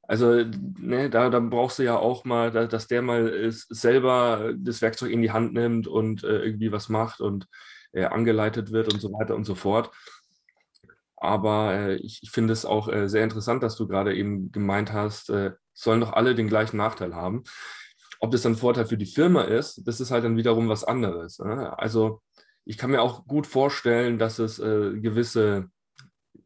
Also 0.01 0.43
ne, 0.79 1.09
da, 1.09 1.29
da 1.29 1.39
brauchst 1.39 1.79
du 1.79 1.83
ja 1.83 1.97
auch 1.97 2.25
mal, 2.25 2.51
dass 2.51 2.87
der 2.87 3.01
mal 3.01 3.51
selber 3.51 4.53
das 4.57 4.81
Werkzeug 4.81 5.11
in 5.11 5.21
die 5.21 5.31
Hand 5.31 5.53
nimmt 5.53 5.87
und 5.87 6.23
äh, 6.23 6.43
irgendwie 6.43 6.71
was 6.71 6.89
macht 6.89 7.21
und 7.21 7.45
äh, 7.93 8.05
angeleitet 8.05 8.71
wird 8.71 8.91
und 8.91 8.99
so 8.99 9.11
weiter 9.13 9.35
und 9.35 9.45
so 9.45 9.55
fort. 9.55 9.91
Aber 11.15 11.73
äh, 11.73 11.95
ich, 11.97 12.21
ich 12.23 12.31
finde 12.31 12.53
es 12.53 12.65
auch 12.65 12.89
äh, 12.89 13.07
sehr 13.07 13.23
interessant, 13.23 13.61
dass 13.61 13.75
du 13.75 13.87
gerade 13.87 14.15
eben 14.15 14.51
gemeint 14.51 14.93
hast, 14.93 15.29
äh, 15.29 15.51
sollen 15.73 16.01
doch 16.01 16.13
alle 16.13 16.35
den 16.35 16.47
gleichen 16.47 16.77
Nachteil 16.77 17.15
haben. 17.15 17.43
Ob 18.19 18.31
das 18.31 18.41
dann 18.41 18.55
Vorteil 18.55 18.85
für 18.85 18.97
die 18.97 19.05
Firma 19.05 19.43
ist, 19.43 19.87
das 19.87 20.01
ist 20.01 20.11
halt 20.11 20.23
dann 20.23 20.37
wiederum 20.37 20.69
was 20.69 20.83
anderes. 20.83 21.39
Ne? 21.39 21.77
Also 21.77 22.21
ich 22.65 22.77
kann 22.77 22.91
mir 22.91 23.01
auch 23.01 23.25
gut 23.25 23.47
vorstellen, 23.47 24.19
dass 24.19 24.39
es 24.39 24.59
äh, 24.59 24.99
gewisse 24.99 25.69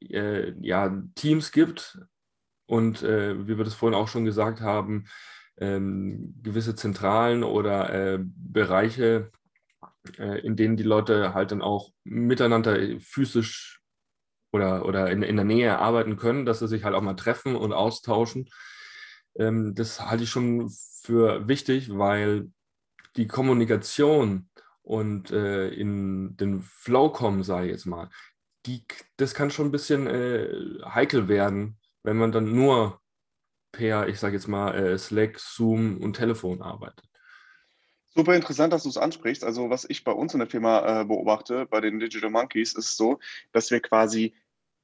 äh, 0.02 0.54
ja, 0.62 1.02
Teams 1.16 1.52
gibt 1.52 2.00
und 2.68 3.04
äh, 3.04 3.48
wie 3.48 3.58
wir 3.58 3.66
das 3.66 3.74
vorhin 3.74 3.98
auch 3.98 4.08
schon 4.08 4.26
gesagt 4.26 4.62
haben, 4.62 5.06
ähm, 5.58 6.36
gewisse 6.42 6.76
Zentralen 6.76 7.44
oder 7.44 8.20
Bereiche, 8.20 9.32
äh, 10.18 10.40
in 10.46 10.56
denen 10.56 10.78
die 10.78 10.84
Leute 10.84 11.34
halt 11.34 11.52
dann 11.52 11.62
auch 11.62 11.92
miteinander 12.04 12.78
physisch 13.00 13.82
oder, 14.52 14.86
oder 14.86 15.10
in, 15.10 15.24
in 15.24 15.36
der 15.36 15.46
Nähe 15.46 15.80
arbeiten 15.80 16.18
können, 16.18 16.46
dass 16.46 16.60
sie 16.60 16.68
sich 16.68 16.84
halt 16.84 16.96
auch 16.96 17.02
mal 17.02 17.16
treffen 17.16 17.56
und 17.56 17.74
austauschen. 17.74 18.50
Ähm, 19.36 19.76
das 19.76 20.00
halte 20.02 20.24
ich 20.24 20.30
schon 20.30 20.70
für 21.02 21.48
wichtig, 21.48 21.98
weil 21.98 22.52
die 23.16 23.28
Kommunikation 23.28 24.50
und 24.82 25.32
äh, 25.32 25.70
in 25.70 26.36
den 26.38 26.62
Flow 26.62 27.10
kommen, 27.10 27.44
sage 27.44 27.68
ich 27.68 27.72
jetzt 27.72 27.86
mal, 27.86 28.10
die, 28.66 28.86
das 29.18 29.34
kann 29.34 29.52
schon 29.52 29.68
ein 29.68 29.72
bisschen 29.72 30.08
äh, 30.08 30.50
heikel 30.86 31.28
werden, 31.28 31.78
wenn 32.04 32.18
man 32.18 32.32
dann 32.32 32.54
nur 32.54 33.02
per, 33.72 34.08
ich 34.08 34.20
sage 34.20 34.36
jetzt 34.36 34.48
mal, 34.48 34.74
äh, 34.76 34.98
Slack, 34.98 35.40
Zoom 35.40 35.98
und 35.98 36.16
Telefon 36.16 36.62
arbeitet. 36.62 37.06
Super 38.16 38.36
interessant, 38.36 38.72
dass 38.72 38.84
du 38.84 38.90
es 38.90 38.98
ansprichst. 38.98 39.44
Also 39.44 39.72
was 39.72 39.86
ich 39.90 40.04
bei 40.04 40.12
uns 40.12 40.34
in 40.34 40.40
der 40.40 40.50
Firma 40.50 41.02
äh, 41.02 41.06
beobachte, 41.06 41.66
bei 41.66 41.82
den 41.82 42.00
Digital 42.00 42.30
Monkeys, 42.30 42.76
ist 42.76 42.96
so, 42.96 43.20
dass 43.52 43.72
wir 43.72 43.80
quasi 43.80 44.36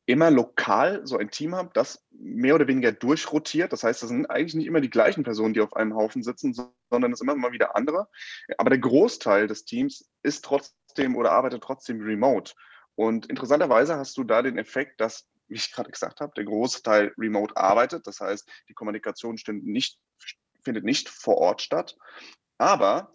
immer 0.10 0.32
lokal 0.32 1.06
so 1.06 1.18
ein 1.18 1.30
Team 1.30 1.54
habe, 1.54 1.70
das 1.74 2.04
mehr 2.10 2.56
oder 2.56 2.68
weniger 2.68 2.92
durchrotiert. 2.92 3.72
Das 3.72 3.84
heißt, 3.84 4.02
das 4.02 4.10
sind 4.10 4.26
eigentlich 4.26 4.56
nicht 4.56 4.66
immer 4.66 4.82
die 4.82 4.90
gleichen 4.90 5.24
Personen, 5.24 5.54
die 5.54 5.62
auf 5.62 5.76
einem 5.76 5.96
Haufen 5.96 6.24
sitzen, 6.24 6.56
sondern 6.90 7.14
es 7.14 7.20
sind 7.20 7.30
immer 7.30 7.38
mal 7.38 7.52
wieder 7.52 7.76
andere. 7.76 8.10
Aber 8.58 8.72
der 8.72 8.80
Großteil 8.80 9.46
des 9.46 9.66
Teams 9.66 10.10
ist 10.24 10.44
trotzdem 10.44 11.16
oder 11.16 11.32
arbeitet 11.32 11.62
trotzdem 11.64 12.02
remote. 12.02 12.54
Und 12.96 13.28
interessanterweise 13.28 13.98
hast 13.98 14.18
du 14.18 14.24
da 14.24 14.42
den 14.42 14.58
Effekt, 14.58 15.00
dass, 15.00 15.30
wie 15.48 15.54
ich 15.54 15.72
gerade 15.72 15.92
gesagt 15.92 16.22
habe, 16.22 16.34
der 16.36 16.46
Großteil 16.46 17.14
remote 17.16 17.56
arbeitet. 17.56 18.08
Das 18.08 18.20
heißt, 18.20 18.50
die 18.68 18.74
Kommunikation 18.74 19.38
nicht, 19.46 20.00
findet 20.64 20.86
nicht 20.86 21.08
vor 21.08 21.38
Ort 21.38 21.62
statt. 21.62 21.96
Aber 22.58 23.14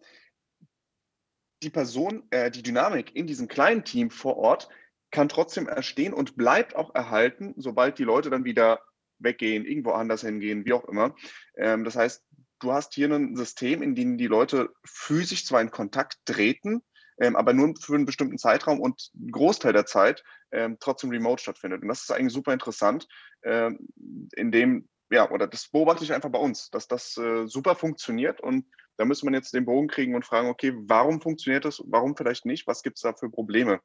die 1.65 1.71
Person, 1.71 2.23
äh, 2.31 2.53
die 2.53 2.63
Dynamik 2.63 3.17
in 3.17 3.27
diesem 3.27 3.49
kleinen 3.49 3.85
Team 3.85 4.11
vor 4.11 4.37
Ort 4.37 4.69
kann 5.15 5.29
trotzdem 5.29 5.69
erstehen 5.69 6.13
und 6.13 6.37
bleibt 6.37 6.77
auch 6.77 6.95
erhalten, 6.95 7.55
sobald 7.57 7.99
die 7.99 8.05
Leute 8.05 8.31
dann 8.31 8.45
wieder 8.45 8.81
weggehen, 9.19 9.65
irgendwo 9.65 9.93
anders 9.93 10.23
hingehen, 10.23 10.67
wie 10.67 10.73
auch 10.73 10.85
immer. 10.85 11.15
Ähm, 11.57 11.85
das 11.85 11.97
heißt, 11.97 12.23
du 12.59 12.73
hast 12.73 12.95
hier 12.95 13.11
ein 13.11 13.37
System, 13.37 13.81
in 13.81 13.95
dem 13.95 14.19
die 14.19 14.27
Leute 14.27 14.71
physisch 14.85 15.47
zwar 15.47 15.61
in 15.61 15.71
Kontakt 15.71 16.19
treten, 16.27 16.83
ähm, 17.19 17.37
aber 17.37 17.53
nur 17.53 17.75
für 17.81 17.95
einen 17.95 18.07
bestimmten 18.07 18.39
Zeitraum 18.39 18.81
und 18.81 19.11
ein 19.15 19.31
Großteil 19.31 19.73
der 19.73 19.87
Zeit 19.87 20.25
ähm, 20.51 20.79
trotzdem 20.81 21.11
remote 21.11 21.41
stattfindet. 21.41 21.83
Und 21.83 21.89
das 21.89 22.03
ist 22.03 22.11
eigentlich 22.11 22.33
super 22.33 22.53
interessant, 22.53 23.07
ähm, 23.45 23.87
in 24.35 24.51
dem, 24.51 24.89
ja, 25.11 25.31
oder 25.31 25.47
das 25.47 25.69
beobachte 25.69 26.03
ich 26.03 26.13
einfach 26.13 26.31
bei 26.31 26.41
uns, 26.41 26.71
dass 26.71 26.89
das 26.89 27.17
äh, 27.17 27.47
super 27.47 27.77
funktioniert 27.77 28.41
und 28.41 28.67
da 28.97 29.05
müsste 29.05 29.27
man 29.27 29.35
jetzt 29.35 29.55
den 29.55 29.65
Bogen 29.65 29.87
kriegen 29.87 30.17
und 30.17 30.25
fragen, 30.25 30.49
okay, 30.49 30.73
warum 30.77 31.21
funktioniert 31.21 31.65
das, 31.65 31.83
warum 31.87 32.17
vielleicht 32.17 32.47
nicht, 32.47 32.67
was 32.67 32.83
gibt 32.83 32.97
es 32.97 33.03
da 33.03 33.13
für 33.13 33.31
Probleme? 33.31 33.81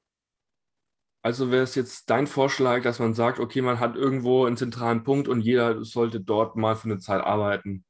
Also 1.21 1.51
wäre 1.51 1.63
es 1.63 1.75
jetzt 1.75 2.09
dein 2.09 2.27
Vorschlag, 2.27 2.81
dass 2.83 2.99
man 2.99 3.13
sagt, 3.13 3.39
okay, 3.39 3.61
man 3.61 3.79
hat 3.79 3.95
irgendwo 3.95 4.45
einen 4.45 4.55
zentralen 4.55 5.03
Punkt 5.03 5.27
und 5.27 5.41
jeder 5.41 5.83
sollte 5.83 6.21
dort 6.21 6.55
mal 6.55 6.75
für 6.75 6.85
eine 6.85 6.99
Zeit 6.99 7.21
arbeiten? 7.21 7.83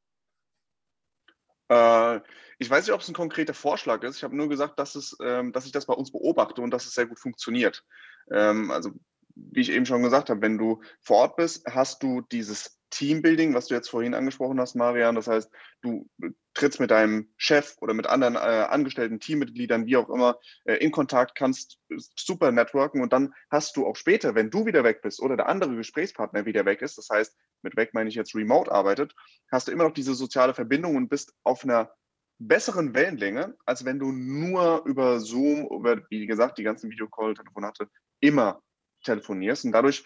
Äh, 1.69 2.21
ich 2.57 2.69
weiß 2.69 2.86
nicht, 2.86 2.93
ob 2.93 3.01
es 3.01 3.07
ein 3.07 3.13
konkreter 3.13 3.53
Vorschlag 3.53 4.01
ist. 4.03 4.17
Ich 4.17 4.24
habe 4.24 4.36
nur 4.36 4.50
gesagt, 4.50 4.79
dass, 4.79 4.95
es, 4.95 5.15
ähm, 5.21 5.51
dass 5.51 5.65
ich 5.65 5.71
das 5.71 5.86
bei 5.86 5.93
uns 5.93 6.12
beobachte 6.12 6.62
und 6.62 6.71
dass 6.71 6.88
es 6.88 6.95
sehr 6.95 7.05
gut 7.05 7.19
funktioniert. 7.19 7.86
Ähm, 8.31 8.71
also 8.71 8.91
wie 9.36 9.62
ich 9.62 9.71
eben 9.71 9.86
schon 9.86 10.03
gesagt 10.03 10.29
habe, 10.29 10.41
wenn 10.41 10.57
du 10.57 10.81
vor 11.01 11.17
Ort 11.17 11.36
bist, 11.36 11.65
hast 11.67 12.01
du 12.03 12.21
dieses 12.21 12.78
Teambuilding, 12.89 13.53
was 13.53 13.67
du 13.67 13.75
jetzt 13.75 13.89
vorhin 13.89 14.13
angesprochen 14.13 14.60
hast, 14.60 14.75
Marian. 14.75 15.15
Das 15.15 15.27
heißt, 15.27 15.51
du 15.81 16.10
trittst 16.53 16.79
mit 16.79 16.91
deinem 16.91 17.31
Chef 17.38 17.75
oder 17.81 17.93
mit 17.93 18.08
anderen 18.08 18.36
äh, 18.36 18.39
angestellten 18.39 19.19
Teammitgliedern, 19.19 19.86
wie 19.86 19.98
auch 19.98 20.10
immer, 20.10 20.39
äh, 20.65 20.75
in 20.75 20.91
Kontakt, 20.91 21.36
kannst 21.36 21.79
super 22.15 22.51
networken 22.51 23.01
und 23.01 23.13
dann 23.13 23.34
hast 23.50 23.77
du 23.77 23.86
auch 23.86 23.96
später, 23.96 24.36
wenn 24.36 24.50
du 24.50 24.65
wieder 24.65 24.84
weg 24.84 25.01
bist 25.01 25.22
oder 25.22 25.38
der 25.38 25.48
andere 25.48 25.75
Gesprächspartner 25.75 26.46
wieder 26.46 26.65
weg 26.65 26.81
ist, 26.81 26.98
das 26.98 27.10
heißt, 27.10 27.38
mit 27.62 27.75
weg 27.75 27.93
meine 27.93 28.10
ich 28.10 28.15
jetzt 28.15 28.36
remote 28.36 28.72
arbeitet, 28.72 29.13
hast 29.51 29.67
du 29.67 29.72
immer 29.72 29.84
noch 29.86 29.93
diese 29.93 30.15
soziale 30.15 30.53
Verbindung 30.53 30.96
und 30.96 31.10
bist 31.10 31.34
auf 31.43 31.63
einer 31.63 31.91
besseren 32.39 32.93
Wellenlänge, 32.96 33.55
als 33.65 33.86
wenn 33.86 34.00
du 34.00 34.12
nur 34.12 34.84
über 34.86 35.19
Zoom, 35.19 35.67
über, 35.67 36.01
wie 36.10 36.25
gesagt, 36.25 36.58
die 36.58 36.63
ganzen 36.63 36.89
Videocall-Telefonate 36.89 37.89
immer 38.22 38.62
telefonierst. 39.03 39.65
Und 39.65 39.74
dadurch 39.74 40.05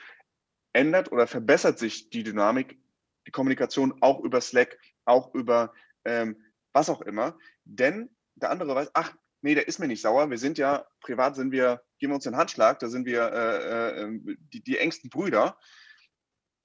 ändert 0.73 1.11
oder 1.11 1.27
verbessert 1.27 1.79
sich 1.79 2.09
die 2.09 2.23
Dynamik, 2.23 2.79
die 3.27 3.31
Kommunikation 3.31 3.95
auch 4.01 4.19
über 4.21 4.41
Slack, 4.41 4.77
auch 5.05 5.33
über 5.33 5.73
ähm, 6.05 6.41
was 6.73 6.89
auch 6.89 7.01
immer. 7.01 7.37
Denn 7.63 8.09
der 8.35 8.49
andere 8.49 8.75
weiß, 8.75 8.91
ach, 8.93 9.15
nee, 9.41 9.55
der 9.55 9.67
ist 9.67 9.79
mir 9.79 9.87
nicht 9.87 10.01
sauer. 10.01 10.29
Wir 10.29 10.37
sind 10.37 10.57
ja, 10.57 10.85
privat 11.01 11.35
sind 11.35 11.51
wir, 11.51 11.83
geben 11.99 12.11
wir 12.11 12.15
uns 12.15 12.23
den 12.23 12.35
Handschlag, 12.35 12.79
da 12.79 12.89
sind 12.89 13.05
wir 13.05 13.31
äh, 13.31 14.01
äh, 14.01 14.19
die, 14.51 14.63
die 14.63 14.77
engsten 14.77 15.09
Brüder. 15.09 15.57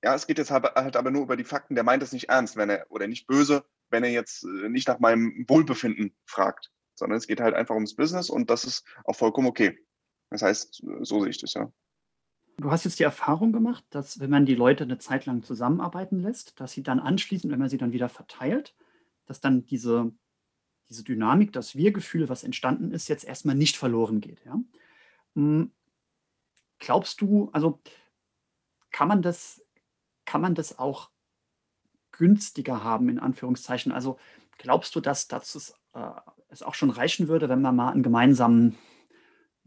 Ja, 0.03 0.15
es 0.15 0.27
geht 0.27 0.39
jetzt 0.39 0.51
halt, 0.51 0.65
halt, 0.75 0.97
aber 0.97 1.11
nur 1.11 1.23
über 1.23 1.37
die 1.37 1.45
Fakten. 1.45 1.75
Der 1.75 1.85
meint 1.85 2.03
es 2.03 2.13
nicht 2.13 2.29
ernst, 2.29 2.57
wenn 2.57 2.71
er, 2.71 2.87
oder 2.91 3.07
nicht 3.07 3.27
böse, 3.27 3.65
wenn 3.91 4.05
er 4.05 4.11
jetzt 4.11 4.45
äh, 4.45 4.69
nicht 4.69 4.89
nach 4.89 5.01
meinem 5.01 5.45
Wohlbefinden 5.49 6.17
fragt, 6.25 6.71
sondern 6.95 7.19
es 7.19 7.27
geht 7.27 7.41
halt 7.41 7.55
einfach 7.55 7.75
ums 7.75 7.97
Business 7.97 8.31
und 8.31 8.49
das 8.49 8.65
ist 8.65 8.87
auch 9.05 9.17
vollkommen 9.17 9.49
okay. 9.49 9.79
Das 10.31 10.43
heißt, 10.43 10.83
so 11.01 11.21
sehe 11.21 11.31
ich 11.31 11.41
das 11.41 11.55
ja. 11.55 11.73
Du 12.61 12.73
hast 12.73 12.85
jetzt 12.85 12.99
die 12.99 13.05
Erfahrung 13.05 13.53
gemacht, 13.53 13.85
dass 13.91 14.19
wenn 14.19 14.31
man 14.31 14.45
die 14.45 14.57
Leute 14.57 14.83
eine 14.83 14.99
Zeit 14.99 15.27
lang 15.27 15.45
zusammenarbeiten 15.45 16.19
lässt, 16.19 16.59
dass 16.59 16.73
sie 16.73 16.83
dann 16.83 16.99
anschließend, 16.99 17.53
wenn 17.53 17.61
man 17.61 17.69
sie 17.69 17.79
dann 17.79 17.93
wieder 17.93 18.09
verteilt, 18.09 18.75
dass 19.27 19.41
dann 19.41 19.65
diese, 19.65 20.13
diese 20.89 21.05
Dynamik, 21.05 21.53
das 21.53 21.77
Wir-Gefühl, 21.77 22.29
was 22.29 22.43
entstanden 22.43 22.91
ist, 22.91 23.07
jetzt 23.07 23.25
erstmal 23.25 23.55
nicht 23.55 23.77
verloren 23.77 24.21
geht. 24.21 24.45
Ja? 24.45 24.59
Hm, 25.37 25.71
glaubst 26.81 27.21
du, 27.21 27.49
also 27.53 27.81
kann 28.91 29.07
man 29.07 29.23
das, 29.23 29.65
kann 30.25 30.41
man 30.41 30.57
das 30.57 30.81
auch 30.81 31.11
günstiger 32.11 32.83
haben, 32.83 33.09
in 33.09 33.21
Anführungszeichen? 33.21 33.93
Also 33.93 34.19
glaubst 34.57 34.97
du, 34.97 35.01
dass, 35.01 35.29
dass 35.29 35.55
es, 35.55 35.75
äh, 35.93 36.11
es 36.49 36.65
auch 36.65 36.75
schon 36.75 36.91
reichen 36.91 37.29
würde, 37.29 37.49
wenn 37.49 37.63
man 37.63 37.77
mal 37.77 37.93
einen 37.93 38.03
gemeinsamen 38.03 38.77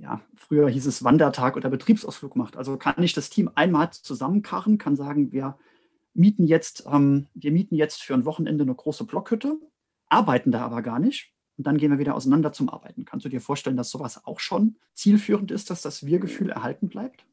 ja, 0.01 0.21
früher 0.35 0.67
hieß 0.67 0.87
es 0.87 1.03
Wandertag 1.03 1.55
oder 1.55 1.69
Betriebsausflug 1.69 2.35
macht. 2.35 2.57
Also 2.57 2.77
kann 2.77 3.01
ich 3.03 3.13
das 3.13 3.29
Team 3.29 3.51
einmal 3.53 3.91
zusammenkarren, 3.91 4.79
kann 4.79 4.95
sagen, 4.95 5.31
wir 5.31 5.57
mieten 6.13 6.43
jetzt, 6.43 6.85
ähm, 6.91 7.27
wir 7.35 7.51
mieten 7.51 7.75
jetzt 7.75 8.01
für 8.01 8.15
ein 8.15 8.25
Wochenende 8.25 8.63
eine 8.63 8.73
große 8.73 9.05
Blockhütte, 9.05 9.59
arbeiten 10.09 10.51
da 10.51 10.65
aber 10.65 10.81
gar 10.81 10.99
nicht 10.99 11.33
und 11.57 11.67
dann 11.67 11.77
gehen 11.77 11.91
wir 11.91 11.99
wieder 11.99 12.15
auseinander 12.15 12.51
zum 12.51 12.69
Arbeiten. 12.69 13.05
Kannst 13.05 13.25
du 13.25 13.29
dir 13.29 13.41
vorstellen, 13.41 13.77
dass 13.77 13.91
sowas 13.91 14.25
auch 14.25 14.39
schon 14.39 14.77
zielführend 14.93 15.51
ist, 15.51 15.69
dass 15.69 15.83
das 15.83 16.03
Wir-Gefühl 16.05 16.49
erhalten 16.49 16.89
bleibt? 16.89 17.23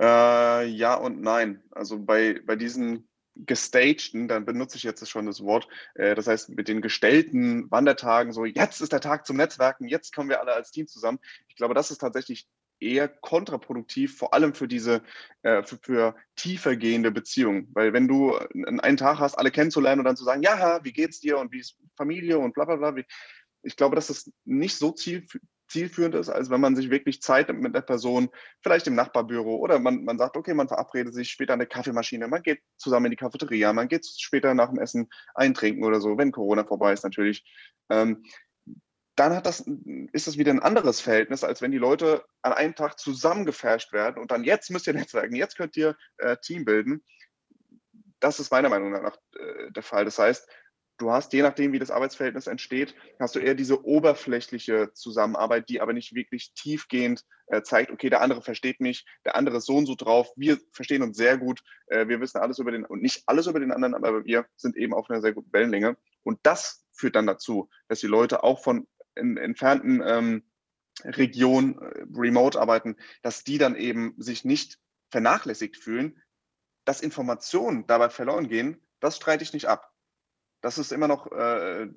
Äh, 0.00 0.66
ja 0.68 0.94
und 0.94 1.22
nein. 1.22 1.62
Also 1.70 1.98
bei, 1.98 2.40
bei 2.46 2.54
diesen 2.54 3.08
gestagten, 3.46 4.28
dann 4.28 4.44
benutze 4.44 4.76
ich 4.76 4.82
jetzt 4.82 5.08
schon 5.08 5.26
das 5.26 5.42
Wort, 5.42 5.68
äh, 5.94 6.14
das 6.14 6.26
heißt 6.26 6.50
mit 6.50 6.68
den 6.68 6.80
gestellten 6.80 7.70
Wandertagen, 7.70 8.32
so 8.32 8.44
jetzt 8.44 8.80
ist 8.80 8.92
der 8.92 9.00
Tag 9.00 9.26
zum 9.26 9.36
Netzwerken, 9.36 9.88
jetzt 9.88 10.14
kommen 10.14 10.28
wir 10.28 10.40
alle 10.40 10.54
als 10.54 10.70
Team 10.70 10.86
zusammen. 10.86 11.18
Ich 11.48 11.56
glaube, 11.56 11.74
das 11.74 11.90
ist 11.90 11.98
tatsächlich 11.98 12.48
eher 12.80 13.08
kontraproduktiv, 13.08 14.16
vor 14.16 14.34
allem 14.34 14.54
für 14.54 14.68
diese, 14.68 15.02
äh, 15.42 15.62
für, 15.62 15.78
für 15.82 16.16
tiefer 16.36 16.76
gehende 16.76 17.10
Beziehungen. 17.10 17.68
Weil 17.72 17.92
wenn 17.92 18.06
du 18.08 18.36
einen 18.36 18.96
Tag 18.96 19.18
hast, 19.18 19.34
alle 19.34 19.50
kennenzulernen 19.50 20.00
und 20.00 20.04
dann 20.04 20.16
zu 20.16 20.24
sagen, 20.24 20.42
ja, 20.42 20.80
wie 20.84 20.92
geht's 20.92 21.20
dir 21.20 21.38
und 21.38 21.52
wie 21.52 21.60
ist 21.60 21.76
Familie 21.96 22.38
und 22.38 22.54
bla 22.54 22.64
bla 22.64 22.76
bla, 22.76 23.02
ich 23.62 23.76
glaube, 23.76 23.96
das 23.96 24.30
nicht 24.44 24.76
so 24.76 24.92
ziel, 24.92 25.26
zielführend 25.68 26.14
ist, 26.14 26.28
als 26.28 26.50
wenn 26.50 26.60
man 26.60 26.76
sich 26.76 26.90
wirklich 26.90 27.22
Zeit 27.22 27.48
nimmt 27.48 27.60
mit 27.60 27.74
der 27.74 27.82
Person, 27.82 28.30
vielleicht 28.62 28.86
im 28.86 28.94
Nachbarbüro 28.94 29.56
oder 29.56 29.78
man, 29.78 30.04
man 30.04 30.18
sagt, 30.18 30.36
okay, 30.36 30.54
man 30.54 30.68
verabredet 30.68 31.14
sich 31.14 31.30
später 31.30 31.52
an 31.52 31.58
der 31.58 31.68
Kaffeemaschine, 31.68 32.28
man 32.28 32.42
geht 32.42 32.60
zusammen 32.76 33.06
in 33.06 33.10
die 33.10 33.16
Cafeteria, 33.16 33.72
man 33.72 33.88
geht 33.88 34.06
später 34.06 34.54
nach 34.54 34.70
dem 34.70 34.78
Essen 34.78 35.08
eintrinken 35.34 35.84
oder 35.84 36.00
so, 36.00 36.18
wenn 36.18 36.32
Corona 36.32 36.64
vorbei 36.64 36.92
ist 36.92 37.04
natürlich. 37.04 37.44
Ähm, 37.90 38.24
dann 39.18 39.34
hat 39.34 39.46
das, 39.46 39.64
ist 40.12 40.28
das 40.28 40.38
wieder 40.38 40.52
ein 40.52 40.62
anderes 40.62 41.00
Verhältnis, 41.00 41.42
als 41.42 41.60
wenn 41.60 41.72
die 41.72 41.78
Leute 41.78 42.24
an 42.42 42.52
einem 42.52 42.76
Tag 42.76 43.00
zusammengefärscht 43.00 43.92
werden 43.92 44.18
und 44.22 44.30
dann 44.30 44.44
jetzt 44.44 44.70
müsst 44.70 44.86
ihr 44.86 44.94
Netzwerken, 44.94 45.34
jetzt 45.34 45.56
könnt 45.56 45.76
ihr 45.76 45.96
äh, 46.18 46.36
Team 46.36 46.64
bilden. 46.64 47.04
Das 48.20 48.38
ist 48.38 48.52
meiner 48.52 48.68
Meinung 48.68 48.92
nach 48.92 49.16
äh, 49.36 49.72
der 49.72 49.82
Fall. 49.82 50.04
Das 50.04 50.18
heißt, 50.18 50.48
du 50.98 51.10
hast, 51.10 51.32
je 51.32 51.42
nachdem, 51.42 51.72
wie 51.72 51.78
das 51.78 51.90
Arbeitsverhältnis 51.90 52.46
entsteht, 52.46 52.94
hast 53.18 53.34
du 53.34 53.38
eher 53.38 53.54
diese 53.54 53.84
oberflächliche 53.84 54.92
Zusammenarbeit, 54.92 55.68
die 55.68 55.80
aber 55.80 55.92
nicht 55.92 56.14
wirklich 56.14 56.52
tiefgehend 56.54 57.24
äh, 57.46 57.62
zeigt, 57.62 57.90
okay, 57.90 58.10
der 58.10 58.20
andere 58.20 58.42
versteht 58.42 58.80
mich, 58.80 59.06
der 59.24 59.36
andere 59.36 59.58
ist 59.58 59.66
so 59.66 59.76
und 59.76 59.86
so 59.86 59.94
drauf, 59.94 60.30
wir 60.36 60.58
verstehen 60.72 61.02
uns 61.02 61.16
sehr 61.16 61.38
gut, 61.38 61.62
äh, 61.86 62.08
wir 62.08 62.20
wissen 62.20 62.38
alles 62.38 62.58
über 62.58 62.72
den, 62.72 62.84
und 62.84 63.00
nicht 63.00 63.22
alles 63.26 63.46
über 63.46 63.60
den 63.60 63.72
anderen, 63.72 63.94
aber 63.94 64.24
wir 64.24 64.46
sind 64.56 64.76
eben 64.76 64.92
auf 64.92 65.08
einer 65.08 65.20
sehr 65.20 65.32
guten 65.32 65.52
Wellenlänge. 65.52 65.96
Und 66.24 66.40
das 66.42 66.84
führt 66.92 67.16
dann 67.16 67.26
dazu, 67.26 67.70
dass 67.88 68.00
die 68.00 68.06
Leute 68.06 68.42
auch 68.42 68.62
von 68.62 68.86
in, 69.14 69.36
entfernten 69.36 70.02
ähm, 70.04 70.42
Regionen 71.04 71.78
äh, 71.78 72.06
remote 72.14 72.60
arbeiten, 72.60 72.96
dass 73.22 73.44
die 73.44 73.58
dann 73.58 73.76
eben 73.76 74.14
sich 74.18 74.44
nicht 74.44 74.78
vernachlässigt 75.10 75.76
fühlen, 75.76 76.20
dass 76.84 77.00
Informationen 77.00 77.86
dabei 77.86 78.10
verloren 78.10 78.48
gehen, 78.48 78.82
das 79.00 79.16
streite 79.16 79.44
ich 79.44 79.52
nicht 79.52 79.66
ab 79.66 79.92
das 80.60 80.78
ist 80.78 80.92
immer 80.92 81.08
noch, 81.08 81.30
äh, 81.32 81.88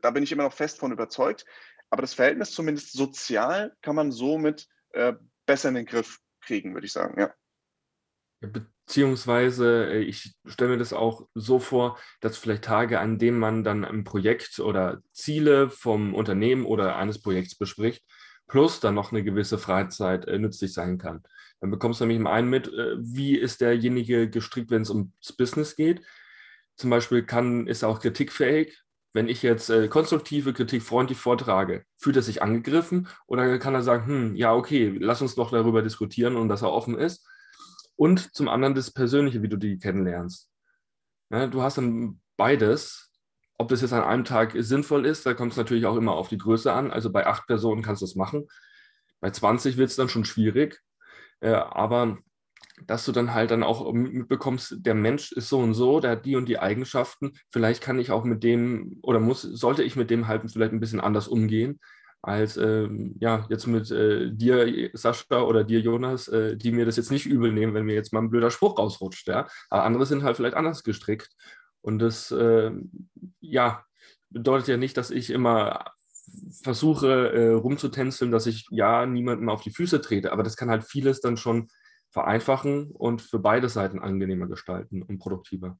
da 0.00 0.10
bin 0.10 0.22
ich 0.22 0.32
immer 0.32 0.44
noch 0.44 0.52
fest 0.52 0.78
von 0.78 0.92
überzeugt. 0.92 1.44
Aber 1.90 2.02
das 2.02 2.14
Verhältnis 2.14 2.52
zumindest 2.52 2.92
sozial 2.92 3.76
kann 3.82 3.96
man 3.96 4.10
somit 4.12 4.66
äh, 4.90 5.14
besser 5.46 5.68
in 5.68 5.74
den 5.76 5.86
Griff 5.86 6.18
kriegen, 6.40 6.74
würde 6.74 6.86
ich 6.86 6.92
sagen, 6.92 7.20
ja. 7.20 7.32
Beziehungsweise, 8.40 9.90
äh, 9.92 10.00
ich 10.00 10.34
stelle 10.44 10.72
mir 10.72 10.78
das 10.78 10.92
auch 10.92 11.26
so 11.34 11.58
vor, 11.58 11.98
dass 12.20 12.36
vielleicht 12.36 12.64
Tage, 12.64 13.00
an 13.00 13.18
denen 13.18 13.38
man 13.38 13.64
dann 13.64 13.84
ein 13.84 14.04
Projekt 14.04 14.58
oder 14.58 15.02
Ziele 15.12 15.70
vom 15.70 16.14
Unternehmen 16.14 16.66
oder 16.66 16.96
eines 16.96 17.22
Projekts 17.22 17.54
bespricht, 17.54 18.04
plus 18.46 18.80
dann 18.80 18.94
noch 18.94 19.12
eine 19.12 19.24
gewisse 19.24 19.58
Freizeit 19.58 20.26
äh, 20.26 20.38
nützlich 20.38 20.72
sein 20.72 20.98
kann. 20.98 21.22
Dann 21.60 21.70
bekommst 21.70 22.00
du 22.00 22.04
nämlich 22.04 22.18
im 22.18 22.26
einen 22.26 22.50
mit, 22.50 22.68
äh, 22.68 22.96
wie 22.98 23.36
ist 23.36 23.60
derjenige 23.60 24.28
gestrickt, 24.28 24.70
wenn 24.70 24.82
es 24.82 24.90
ums 24.90 25.32
Business 25.36 25.76
geht 25.76 26.02
zum 26.76 26.90
Beispiel 26.90 27.22
kann, 27.24 27.66
ist 27.66 27.84
auch 27.84 28.00
kritikfähig. 28.00 28.80
Wenn 29.12 29.28
ich 29.28 29.42
jetzt 29.42 29.70
äh, 29.70 29.86
konstruktive 29.88 30.52
Kritik 30.52 30.82
freundlich 30.82 31.18
vortrage, 31.18 31.84
fühlt 31.98 32.16
er 32.16 32.22
sich 32.22 32.42
angegriffen 32.42 33.08
oder 33.26 33.58
kann 33.58 33.74
er 33.74 33.82
sagen, 33.82 34.06
hm, 34.06 34.36
ja, 34.36 34.52
okay, 34.54 34.96
lass 34.98 35.22
uns 35.22 35.36
doch 35.36 35.50
darüber 35.52 35.82
diskutieren 35.82 36.36
und 36.36 36.48
dass 36.48 36.62
er 36.62 36.72
offen 36.72 36.98
ist. 36.98 37.26
und 37.96 38.34
zum 38.34 38.48
anderen 38.48 38.74
das 38.74 38.90
Persönliche, 38.90 39.42
wie 39.42 39.48
du 39.48 39.56
die 39.56 39.78
kennenlernst. 39.78 40.50
Ja, 41.30 41.46
du 41.46 41.62
hast 41.62 41.78
dann 41.78 42.20
beides. 42.36 43.12
Ob 43.58 43.68
das 43.68 43.82
jetzt 43.82 43.92
an 43.92 44.02
einem 44.02 44.24
Tag 44.24 44.54
sinnvoll 44.56 45.06
ist, 45.06 45.26
da 45.26 45.34
kommt 45.34 45.52
es 45.52 45.58
natürlich 45.58 45.86
auch 45.86 45.96
immer 45.96 46.12
auf 46.12 46.28
die 46.28 46.38
Größe 46.38 46.72
an. 46.72 46.90
Also 46.90 47.12
bei 47.12 47.26
acht 47.26 47.46
Personen 47.46 47.82
kannst 47.82 48.02
du 48.02 48.06
das 48.06 48.16
machen. 48.16 48.48
Bei 49.20 49.30
20 49.30 49.76
wird 49.76 49.90
es 49.90 49.96
dann 49.96 50.08
schon 50.08 50.24
schwierig. 50.24 50.82
Äh, 51.40 51.52
aber 51.52 52.18
dass 52.86 53.04
du 53.04 53.12
dann 53.12 53.34
halt 53.34 53.50
dann 53.50 53.62
auch 53.62 53.92
mitbekommst, 53.92 54.76
der 54.80 54.94
Mensch 54.94 55.32
ist 55.32 55.48
so 55.48 55.58
und 55.58 55.74
so, 55.74 56.00
der 56.00 56.12
hat 56.12 56.26
die 56.26 56.36
und 56.36 56.48
die 56.48 56.58
Eigenschaften. 56.58 57.32
Vielleicht 57.50 57.82
kann 57.82 57.98
ich 57.98 58.10
auch 58.10 58.24
mit 58.24 58.42
dem 58.42 58.98
oder 59.02 59.20
muss, 59.20 59.42
sollte 59.42 59.82
ich 59.82 59.96
mit 59.96 60.10
dem 60.10 60.28
halt 60.28 60.42
vielleicht 60.50 60.72
ein 60.72 60.80
bisschen 60.80 61.00
anders 61.00 61.28
umgehen 61.28 61.80
als 62.24 62.56
ähm, 62.56 63.16
ja 63.20 63.46
jetzt 63.50 63.66
mit 63.66 63.90
äh, 63.90 64.30
dir, 64.32 64.90
Sascha 64.94 65.42
oder 65.42 65.62
dir, 65.62 65.80
Jonas, 65.80 66.26
äh, 66.28 66.56
die 66.56 66.72
mir 66.72 66.86
das 66.86 66.96
jetzt 66.96 67.10
nicht 67.10 67.26
übel 67.26 67.52
nehmen, 67.52 67.74
wenn 67.74 67.84
mir 67.84 67.94
jetzt 67.94 68.12
mal 68.12 68.20
ein 68.20 68.30
blöder 68.30 68.50
Spruch 68.50 68.78
rausrutscht. 68.78 69.28
Ja? 69.28 69.46
Aber 69.68 69.84
andere 69.84 70.06
sind 70.06 70.22
halt 70.22 70.36
vielleicht 70.36 70.56
anders 70.56 70.82
gestrickt. 70.84 71.30
Und 71.82 71.98
das 71.98 72.30
äh, 72.30 72.70
ja, 73.40 73.84
bedeutet 74.30 74.68
ja 74.68 74.76
nicht, 74.78 74.96
dass 74.96 75.10
ich 75.10 75.28
immer 75.28 75.84
versuche 76.62 77.30
äh, 77.32 77.52
rumzutänzeln, 77.52 78.30
dass 78.30 78.46
ich 78.46 78.66
ja 78.70 79.04
niemandem 79.04 79.50
auf 79.50 79.62
die 79.62 79.70
Füße 79.70 80.00
trete. 80.00 80.32
Aber 80.32 80.42
das 80.42 80.56
kann 80.56 80.70
halt 80.70 80.84
vieles 80.84 81.20
dann 81.20 81.36
schon 81.36 81.68
vereinfachen 82.14 82.92
und 82.92 83.22
für 83.22 83.40
beide 83.40 83.68
Seiten 83.68 83.98
angenehmer 83.98 84.46
gestalten 84.46 85.02
und 85.02 85.18
produktiver. 85.18 85.76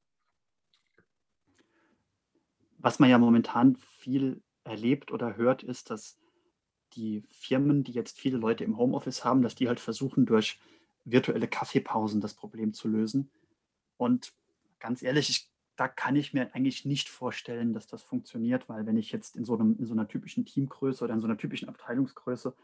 Was 2.78 2.98
man 2.98 3.08
ja 3.08 3.18
momentan 3.18 3.76
viel 3.76 4.42
erlebt 4.64 5.12
oder 5.12 5.36
hört, 5.36 5.62
ist, 5.62 5.90
dass 5.90 6.18
die 6.94 7.22
Firmen, 7.30 7.84
die 7.84 7.92
jetzt 7.92 8.18
viele 8.18 8.36
Leute 8.36 8.64
im 8.64 8.76
Homeoffice 8.76 9.24
haben, 9.24 9.42
dass 9.42 9.54
die 9.54 9.68
halt 9.68 9.78
versuchen, 9.78 10.26
durch 10.26 10.58
virtuelle 11.04 11.46
Kaffeepausen 11.46 12.20
das 12.20 12.34
Problem 12.34 12.72
zu 12.72 12.88
lösen. 12.88 13.30
Und 13.96 14.34
ganz 14.80 15.04
ehrlich, 15.04 15.30
ich, 15.30 15.52
da 15.76 15.86
kann 15.86 16.16
ich 16.16 16.34
mir 16.34 16.52
eigentlich 16.52 16.84
nicht 16.84 17.08
vorstellen, 17.08 17.72
dass 17.74 17.86
das 17.86 18.02
funktioniert, 18.02 18.68
weil 18.68 18.86
wenn 18.86 18.96
ich 18.96 19.12
jetzt 19.12 19.36
in 19.36 19.44
so, 19.44 19.54
einem, 19.54 19.76
in 19.78 19.86
so 19.86 19.92
einer 19.92 20.08
typischen 20.08 20.44
Teamgröße 20.44 21.04
oder 21.04 21.14
in 21.14 21.20
so 21.20 21.28
einer 21.28 21.38
typischen 21.38 21.68
Abteilungsgröße 21.68 22.56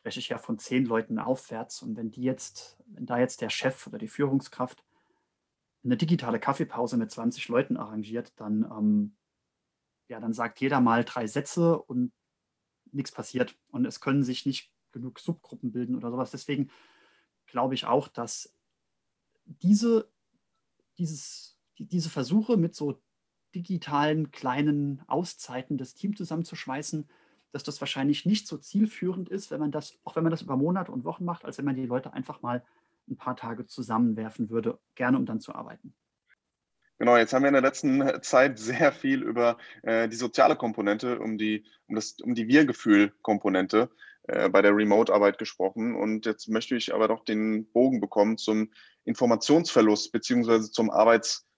spreche 0.00 0.20
ich 0.20 0.30
ja 0.30 0.38
von 0.38 0.58
zehn 0.58 0.86
Leuten 0.86 1.18
aufwärts. 1.18 1.82
Und 1.82 1.94
wenn 1.96 2.10
die 2.10 2.22
jetzt, 2.22 2.78
wenn 2.86 3.04
da 3.04 3.18
jetzt 3.18 3.42
der 3.42 3.50
Chef 3.50 3.86
oder 3.86 3.98
die 3.98 4.08
Führungskraft 4.08 4.82
eine 5.84 5.98
digitale 5.98 6.40
Kaffeepause 6.40 6.96
mit 6.96 7.10
20 7.10 7.48
Leuten 7.48 7.76
arrangiert, 7.76 8.32
dann, 8.36 8.64
ähm, 8.64 9.16
ja, 10.08 10.18
dann 10.18 10.32
sagt 10.32 10.60
jeder 10.60 10.80
mal 10.80 11.04
drei 11.04 11.26
Sätze 11.26 11.78
und 11.78 12.12
nichts 12.92 13.12
passiert. 13.12 13.54
Und 13.68 13.84
es 13.84 14.00
können 14.00 14.22
sich 14.22 14.46
nicht 14.46 14.72
genug 14.90 15.18
Subgruppen 15.20 15.70
bilden 15.70 15.94
oder 15.94 16.10
sowas. 16.10 16.30
Deswegen 16.30 16.70
glaube 17.46 17.74
ich 17.74 17.84
auch, 17.84 18.08
dass 18.08 18.56
diese, 19.44 20.10
dieses, 20.96 21.58
die, 21.76 21.86
diese 21.86 22.08
Versuche 22.08 22.56
mit 22.56 22.74
so 22.74 23.02
digitalen 23.54 24.30
kleinen 24.30 25.02
Auszeiten 25.08 25.76
das 25.76 25.94
Team 25.94 26.16
zusammenzuschmeißen, 26.16 27.06
dass 27.52 27.62
das 27.62 27.80
wahrscheinlich 27.80 28.26
nicht 28.26 28.46
so 28.46 28.56
zielführend 28.56 29.28
ist, 29.28 29.50
wenn 29.50 29.60
man 29.60 29.72
das, 29.72 29.98
auch 30.04 30.16
wenn 30.16 30.22
man 30.22 30.30
das 30.30 30.42
über 30.42 30.56
Monate 30.56 30.92
und 30.92 31.04
Wochen 31.04 31.24
macht, 31.24 31.44
als 31.44 31.58
wenn 31.58 31.64
man 31.64 31.76
die 31.76 31.86
Leute 31.86 32.12
einfach 32.12 32.42
mal 32.42 32.64
ein 33.08 33.16
paar 33.16 33.36
Tage 33.36 33.66
zusammenwerfen 33.66 34.50
würde, 34.50 34.78
gerne 34.94 35.16
um 35.16 35.26
dann 35.26 35.40
zu 35.40 35.54
arbeiten. 35.54 35.94
Genau, 36.98 37.16
jetzt 37.16 37.32
haben 37.32 37.42
wir 37.42 37.48
in 37.48 37.54
der 37.54 37.62
letzten 37.62 38.22
Zeit 38.22 38.58
sehr 38.58 38.92
viel 38.92 39.22
über 39.22 39.56
äh, 39.82 40.08
die 40.08 40.16
soziale 40.16 40.54
Komponente, 40.54 41.18
um 41.18 41.38
die, 41.38 41.64
um 41.86 41.98
um 42.22 42.34
die 42.34 42.46
Wir-Gefühl-Komponente 42.46 43.90
äh, 44.24 44.50
bei 44.50 44.60
der 44.60 44.76
Remote-Arbeit 44.76 45.38
gesprochen. 45.38 45.96
Und 45.96 46.26
jetzt 46.26 46.48
möchte 46.48 46.76
ich 46.76 46.94
aber 46.94 47.08
doch 47.08 47.24
den 47.24 47.70
Bogen 47.72 48.00
bekommen 48.00 48.36
zum 48.36 48.70
Informationsverlust 49.04 50.12
beziehungsweise 50.12 50.70
zum 50.70 50.90
Arbeits- 50.90 51.49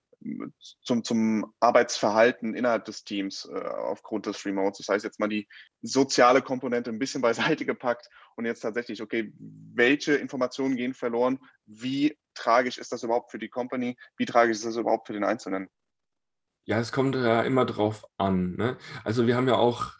zum, 0.83 1.05
zum 1.05 1.52
Arbeitsverhalten 1.61 2.55
innerhalb 2.55 2.85
des 2.85 3.05
Teams 3.05 3.49
äh, 3.52 3.59
aufgrund 3.59 4.26
des 4.26 4.45
Remotes. 4.45 4.79
Das 4.79 4.95
heißt, 4.95 5.05
jetzt 5.05 5.21
mal 5.21 5.29
die 5.29 5.49
soziale 5.83 6.43
Komponente 6.43 6.91
ein 6.91 6.99
bisschen 6.99 7.23
beiseite 7.23 7.64
gepackt 7.64 8.09
und 8.37 8.45
jetzt 8.45 8.61
tatsächlich, 8.61 9.02
okay, 9.02 9.33
welche 9.38 10.15
Informationen 10.15 10.76
gehen 10.76 10.95
verloren? 10.95 11.39
Wie 11.67 12.17
tragisch 12.35 12.78
ist 12.78 12.93
das 12.93 13.02
überhaupt 13.02 13.30
für 13.30 13.39
die 13.39 13.49
Company? 13.49 13.97
Wie 14.17 14.26
tragisch 14.26 14.58
ist 14.58 14.67
das 14.67 14.76
überhaupt 14.76 15.06
für 15.06 15.13
den 15.13 15.25
Einzelnen? 15.25 15.69
Ja, 16.65 16.78
es 16.78 16.93
kommt 16.93 17.17
ja 17.17 17.43
immer 17.43 17.65
drauf 17.67 18.04
an. 18.19 18.54
Ne? 18.56 18.76
Also 19.04 19.26
wir 19.26 19.37
haben 19.37 19.49
ja 19.49 19.56
auch 19.56 19.93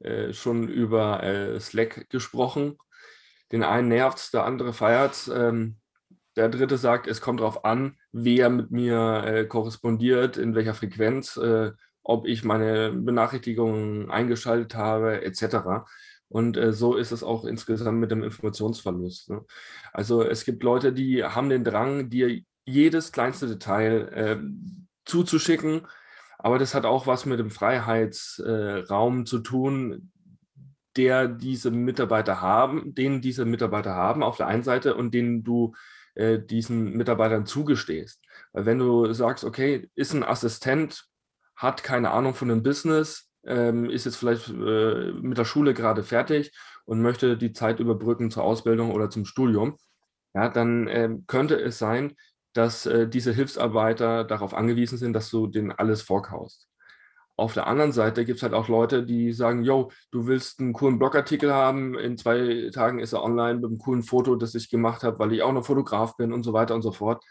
äh, 0.00 0.32
schon 0.32 0.68
über 0.68 1.22
äh, 1.22 1.60
Slack 1.60 2.08
gesprochen. 2.08 2.78
Den 3.52 3.62
einen 3.62 3.88
nervt 3.88 4.32
der 4.32 4.44
andere 4.44 4.72
feiert 4.72 5.30
ähm, 5.32 5.78
der 6.36 6.48
dritte 6.48 6.76
sagt, 6.76 7.06
es 7.06 7.20
kommt 7.20 7.40
darauf 7.40 7.64
an, 7.64 7.96
wer 8.12 8.50
mit 8.50 8.70
mir 8.70 9.24
äh, 9.24 9.44
korrespondiert, 9.46 10.36
in 10.36 10.54
welcher 10.54 10.74
Frequenz, 10.74 11.36
äh, 11.36 11.72
ob 12.02 12.26
ich 12.26 12.44
meine 12.44 12.92
Benachrichtigungen 12.92 14.10
eingeschaltet 14.10 14.74
habe, 14.74 15.22
etc. 15.22 15.86
Und 16.28 16.56
äh, 16.56 16.72
so 16.72 16.96
ist 16.96 17.12
es 17.12 17.22
auch 17.22 17.44
insgesamt 17.44 17.98
mit 17.98 18.10
dem 18.10 18.22
Informationsverlust. 18.22 19.30
Ne? 19.30 19.44
Also 19.92 20.22
es 20.22 20.44
gibt 20.44 20.62
Leute, 20.62 20.92
die 20.92 21.24
haben 21.24 21.48
den 21.48 21.64
Drang, 21.64 22.10
dir 22.10 22.40
jedes 22.64 23.12
kleinste 23.12 23.46
Detail 23.46 24.10
ähm, 24.12 24.88
zuzuschicken, 25.04 25.86
aber 26.38 26.58
das 26.58 26.74
hat 26.74 26.84
auch 26.84 27.06
was 27.06 27.26
mit 27.26 27.38
dem 27.38 27.50
Freiheitsraum 27.50 29.24
zu 29.24 29.38
tun, 29.38 30.10
der 30.96 31.28
diese 31.28 31.70
Mitarbeiter 31.70 32.40
haben, 32.40 32.94
den 32.94 33.20
diese 33.20 33.44
Mitarbeiter 33.44 33.94
haben 33.94 34.22
auf 34.22 34.36
der 34.36 34.46
einen 34.48 34.62
Seite 34.62 34.94
und 34.94 35.14
den 35.14 35.44
du 35.44 35.74
äh, 36.16 36.38
diesen 36.38 36.96
Mitarbeitern 36.96 37.46
zugestehst. 37.46 38.20
Weil 38.52 38.66
wenn 38.66 38.78
du 38.78 39.12
sagst, 39.12 39.44
okay, 39.44 39.88
ist 39.94 40.12
ein 40.12 40.24
Assistent, 40.24 41.04
hat 41.54 41.82
keine 41.82 42.10
Ahnung 42.10 42.34
von 42.34 42.48
dem 42.48 42.62
Business, 42.62 43.30
ähm, 43.46 43.88
ist 43.88 44.04
jetzt 44.04 44.16
vielleicht 44.16 44.48
äh, 44.48 45.12
mit 45.12 45.38
der 45.38 45.44
Schule 45.44 45.72
gerade 45.72 46.02
fertig 46.02 46.52
und 46.84 47.00
möchte 47.00 47.36
die 47.36 47.52
Zeit 47.52 47.80
überbrücken 47.80 48.30
zur 48.30 48.44
Ausbildung 48.44 48.92
oder 48.92 49.08
zum 49.08 49.24
Studium, 49.24 49.76
ja, 50.34 50.48
dann 50.48 50.88
äh, 50.88 51.10
könnte 51.26 51.56
es 51.56 51.78
sein, 51.78 52.14
dass 52.52 52.86
äh, 52.86 53.08
diese 53.08 53.32
Hilfsarbeiter 53.32 54.24
darauf 54.24 54.54
angewiesen 54.54 54.98
sind, 54.98 55.12
dass 55.12 55.30
du 55.30 55.46
denen 55.46 55.72
alles 55.72 56.02
vorkaust. 56.02 56.68
Auf 57.38 57.52
der 57.52 57.66
anderen 57.66 57.92
Seite 57.92 58.24
gibt 58.24 58.38
es 58.38 58.42
halt 58.42 58.54
auch 58.54 58.68
Leute, 58.68 59.04
die 59.04 59.32
sagen, 59.32 59.62
yo, 59.62 59.90
du 60.10 60.26
willst 60.26 60.58
einen 60.58 60.72
coolen 60.72 60.98
Blogartikel 60.98 61.52
haben, 61.52 61.94
in 61.98 62.16
zwei 62.16 62.70
Tagen 62.72 62.98
ist 62.98 63.12
er 63.12 63.22
online 63.22 63.56
mit 63.56 63.66
einem 63.66 63.78
coolen 63.78 64.02
Foto, 64.02 64.36
das 64.36 64.54
ich 64.54 64.70
gemacht 64.70 65.02
habe, 65.02 65.18
weil 65.18 65.34
ich 65.34 65.42
auch 65.42 65.52
noch 65.52 65.66
Fotograf 65.66 66.16
bin 66.16 66.32
und 66.32 66.44
so 66.44 66.54
weiter 66.54 66.74
und 66.74 66.80
so 66.80 66.92
fort. 66.92 67.22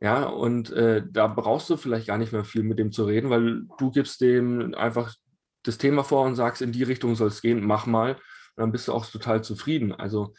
Ja, 0.00 0.24
und 0.24 0.72
äh, 0.72 1.02
da 1.08 1.28
brauchst 1.28 1.70
du 1.70 1.76
vielleicht 1.76 2.08
gar 2.08 2.18
nicht 2.18 2.32
mehr 2.32 2.44
viel 2.44 2.64
mit 2.64 2.78
dem 2.80 2.90
zu 2.90 3.04
reden, 3.04 3.30
weil 3.30 3.62
du 3.78 3.90
gibst 3.92 4.20
dem 4.20 4.74
einfach 4.74 5.14
das 5.62 5.78
Thema 5.78 6.02
vor 6.02 6.26
und 6.26 6.34
sagst, 6.34 6.60
in 6.60 6.72
die 6.72 6.82
Richtung 6.82 7.14
soll 7.14 7.28
es 7.28 7.40
gehen, 7.40 7.64
mach 7.64 7.86
mal. 7.86 8.14
Und 8.14 8.20
dann 8.56 8.72
bist 8.72 8.88
du 8.88 8.92
auch 8.92 9.06
total 9.06 9.42
zufrieden. 9.44 9.92
Also 9.92 10.34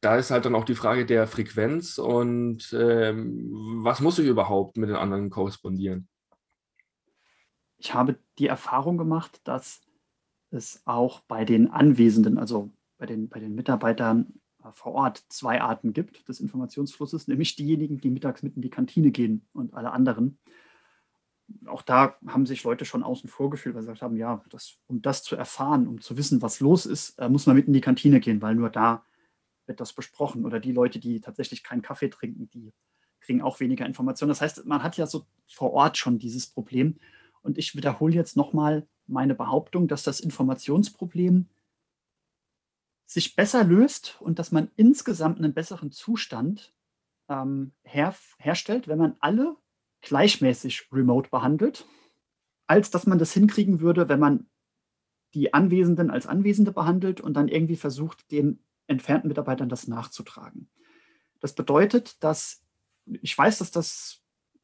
da 0.00 0.16
ist 0.16 0.30
halt 0.30 0.44
dann 0.44 0.54
auch 0.56 0.64
die 0.64 0.74
Frage 0.74 1.06
der 1.06 1.26
Frequenz 1.28 1.98
und 1.98 2.72
ähm, 2.78 3.48
was 3.82 4.00
muss 4.00 4.18
ich 4.18 4.26
überhaupt 4.26 4.76
mit 4.76 4.88
den 4.88 4.96
anderen 4.96 5.30
korrespondieren 5.30 6.08
ich 7.78 7.94
habe 7.94 8.18
die 8.38 8.48
Erfahrung 8.48 8.98
gemacht, 8.98 9.40
dass 9.44 9.80
es 10.50 10.82
auch 10.84 11.20
bei 11.20 11.44
den 11.44 11.70
Anwesenden, 11.70 12.38
also 12.38 12.70
bei 12.98 13.06
den, 13.06 13.28
bei 13.28 13.38
den 13.38 13.54
Mitarbeitern 13.54 14.34
äh, 14.64 14.72
vor 14.72 14.92
Ort, 14.92 15.24
zwei 15.28 15.60
Arten 15.60 15.92
gibt 15.92 16.28
des 16.28 16.40
Informationsflusses, 16.40 17.28
nämlich 17.28 17.56
diejenigen, 17.56 18.00
die 18.00 18.10
mittags 18.10 18.42
mit 18.42 18.56
in 18.56 18.62
die 18.62 18.70
Kantine 18.70 19.10
gehen 19.10 19.46
und 19.52 19.74
alle 19.74 19.92
anderen. 19.92 20.38
Auch 21.66 21.82
da 21.82 22.18
haben 22.26 22.44
sich 22.44 22.64
Leute 22.64 22.84
schon 22.84 23.02
außen 23.02 23.30
vor 23.30 23.48
gefühlt, 23.48 23.74
weil 23.74 23.82
sie 23.82 23.86
gesagt 23.86 24.02
haben, 24.02 24.16
ja, 24.16 24.42
das, 24.50 24.76
um 24.86 25.00
das 25.00 25.22
zu 25.22 25.36
erfahren, 25.36 25.86
um 25.86 26.00
zu 26.00 26.16
wissen, 26.16 26.42
was 26.42 26.60
los 26.60 26.84
ist, 26.84 27.18
äh, 27.18 27.28
muss 27.28 27.46
man 27.46 27.56
mit 27.56 27.68
in 27.68 27.72
die 27.72 27.80
Kantine 27.80 28.20
gehen, 28.20 28.42
weil 28.42 28.54
nur 28.54 28.70
da 28.70 29.04
wird 29.66 29.80
das 29.80 29.92
besprochen. 29.92 30.44
Oder 30.44 30.60
die 30.60 30.72
Leute, 30.72 30.98
die 30.98 31.20
tatsächlich 31.20 31.62
keinen 31.62 31.82
Kaffee 31.82 32.08
trinken, 32.08 32.50
die 32.50 32.72
kriegen 33.20 33.42
auch 33.42 33.60
weniger 33.60 33.86
Informationen. 33.86 34.30
Das 34.30 34.40
heißt, 34.40 34.66
man 34.66 34.82
hat 34.82 34.96
ja 34.96 35.06
so 35.06 35.26
vor 35.46 35.72
Ort 35.72 35.96
schon 35.96 36.18
dieses 36.18 36.46
Problem. 36.46 36.98
Und 37.48 37.56
ich 37.56 37.74
wiederhole 37.74 38.14
jetzt 38.14 38.36
nochmal 38.36 38.86
meine 39.06 39.34
Behauptung, 39.34 39.88
dass 39.88 40.02
das 40.02 40.20
Informationsproblem 40.20 41.48
sich 43.06 43.36
besser 43.36 43.64
löst 43.64 44.18
und 44.20 44.38
dass 44.38 44.52
man 44.52 44.70
insgesamt 44.76 45.38
einen 45.38 45.54
besseren 45.54 45.90
Zustand 45.90 46.74
ähm, 47.30 47.72
her 47.84 48.14
herstellt, 48.36 48.86
wenn 48.86 48.98
man 48.98 49.16
alle 49.20 49.56
gleichmäßig 50.02 50.92
remote 50.92 51.30
behandelt, 51.30 51.86
als 52.66 52.90
dass 52.90 53.06
man 53.06 53.18
das 53.18 53.32
hinkriegen 53.32 53.80
würde, 53.80 54.10
wenn 54.10 54.20
man 54.20 54.50
die 55.32 55.54
Anwesenden 55.54 56.10
als 56.10 56.26
Anwesende 56.26 56.72
behandelt 56.72 57.22
und 57.22 57.32
dann 57.32 57.48
irgendwie 57.48 57.76
versucht, 57.76 58.30
den 58.30 58.62
entfernten 58.88 59.28
Mitarbeitern 59.28 59.70
das 59.70 59.88
nachzutragen. 59.88 60.68
Das 61.40 61.54
bedeutet, 61.54 62.22
dass 62.22 62.62
ich 63.06 63.38
weiß, 63.38 63.56
dass 63.60 63.70
das 63.70 64.20